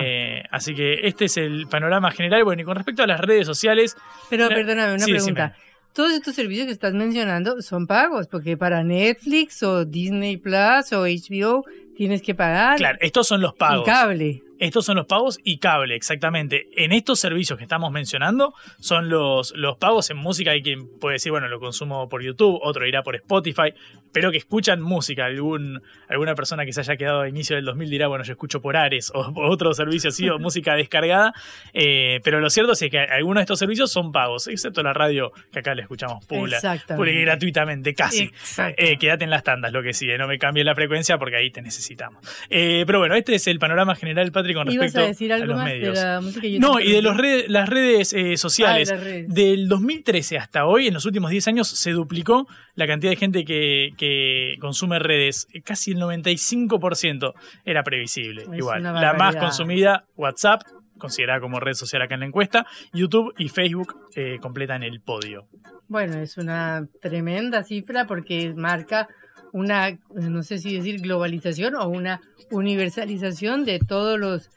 [0.02, 2.44] Eh, así que este es el panorama general.
[2.44, 3.96] Bueno, y con respecto a las redes sociales.
[4.28, 5.54] Pero perdóname, una pregunta.
[5.92, 11.02] Todos estos servicios que estás mencionando son pagos, porque para Netflix o Disney Plus o
[11.02, 11.64] HBO
[11.96, 12.76] tienes que pagar.
[12.76, 13.86] Claro, estos son los pagos.
[13.86, 14.42] Y cable.
[14.60, 16.68] Estos son los pagos y cable, exactamente.
[16.76, 20.50] En estos servicios que estamos mencionando son los, los pagos en música.
[20.50, 23.72] Hay quien puede decir, bueno, lo consumo por YouTube, otro irá por Spotify,
[24.12, 25.24] pero que escuchan música.
[25.24, 28.60] Algún, alguna persona que se haya quedado a inicio del 2000 dirá, bueno, yo escucho
[28.60, 31.32] por Ares o por otro servicio así, o música descargada.
[31.72, 35.32] Eh, pero lo cierto es que algunos de estos servicios son pagos, excepto la radio
[35.50, 36.60] que acá le escuchamos pula,
[36.94, 38.30] pula gratuitamente, casi.
[38.76, 41.50] Eh, quédate en las tandas, lo que sigue, no me cambies la frecuencia porque ahí
[41.50, 42.22] te necesitamos.
[42.50, 45.46] Eh, pero bueno, este es el panorama general, Patrick Con ¿Ibas respecto a decir algo
[45.46, 45.98] los más medios.
[45.98, 46.46] de la música?
[46.60, 47.22] No, y de los interrumpí.
[47.22, 48.90] red- las redes eh, sociales.
[48.90, 49.34] Ah, de las redes.
[49.34, 53.44] Del 2013 hasta hoy, en los últimos 10 años, se duplicó la cantidad de gente
[53.44, 55.46] que, que consume redes.
[55.64, 57.34] Casi el 95%
[57.64, 58.42] era previsible.
[58.42, 58.82] Es Igual.
[58.82, 60.62] La más consumida, WhatsApp,
[60.98, 62.66] considerada como red social acá en la encuesta.
[62.92, 65.46] YouTube y Facebook eh, completan el podio.
[65.88, 69.08] Bueno, es una tremenda cifra porque marca
[69.52, 72.20] una, no sé si decir globalización o una
[72.50, 74.50] universalización de todos los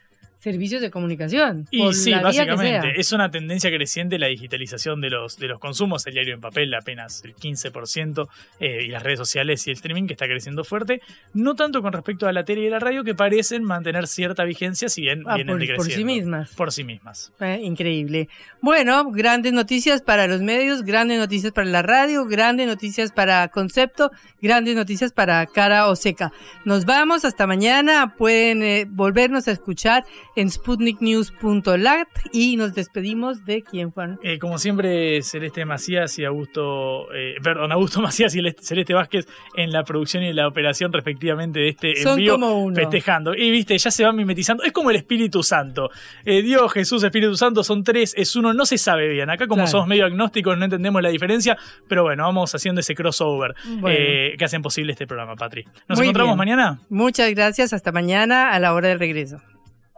[0.44, 1.66] servicios de comunicación.
[1.70, 6.12] Y sí, básicamente, es una tendencia creciente la digitalización de los, de los consumos, el
[6.12, 8.28] diario en papel apenas el 15%,
[8.60, 11.00] eh, y las redes sociales y el streaming que está creciendo fuerte,
[11.32, 14.88] no tanto con respecto a la tele y la radio que parecen mantener cierta vigencia
[14.90, 16.50] si bien Ah, vienen por- por sí mismas.
[16.54, 17.32] Por sí mismas.
[17.40, 18.28] Eh, increíble.
[18.60, 24.10] Bueno, grandes noticias para los medios, grandes noticias para la radio, grandes noticias para Concepto,
[24.42, 26.32] grandes noticias para Cara o Seca.
[26.66, 28.14] Nos vamos hasta mañana.
[28.18, 30.04] Pueden eh, volvernos a escuchar
[30.36, 34.18] en sputniknews.lat y nos despedimos de quién, Juan.
[34.22, 39.26] Eh, como siempre, Celeste Macías y Augusto, eh, perdón, Augusto Macías y Celeste- Vázquez
[39.56, 42.74] en la producción y la operación respectivamente de este Son envío, como uno.
[42.76, 43.34] festejando.
[43.34, 44.62] Y viste, ya se van mimetizando.
[44.62, 45.90] Es como el Espíritu Santo.
[46.24, 49.30] Eh, Dios, Jesús, Espíritu Santo son tres, es uno, no se sabe bien.
[49.30, 49.70] Acá como Claro.
[49.70, 51.56] somos medio agnósticos no entendemos la diferencia,
[51.88, 53.88] pero bueno, vamos haciendo ese crossover Bueno.
[53.90, 55.64] eh, que hacen posible este programa, Patri.
[55.88, 56.38] ¿Nos Muy encontramos bien.
[56.38, 56.80] mañana?
[56.88, 57.72] Muchas gracias.
[57.72, 59.38] Hasta mañana a la hora del regreso.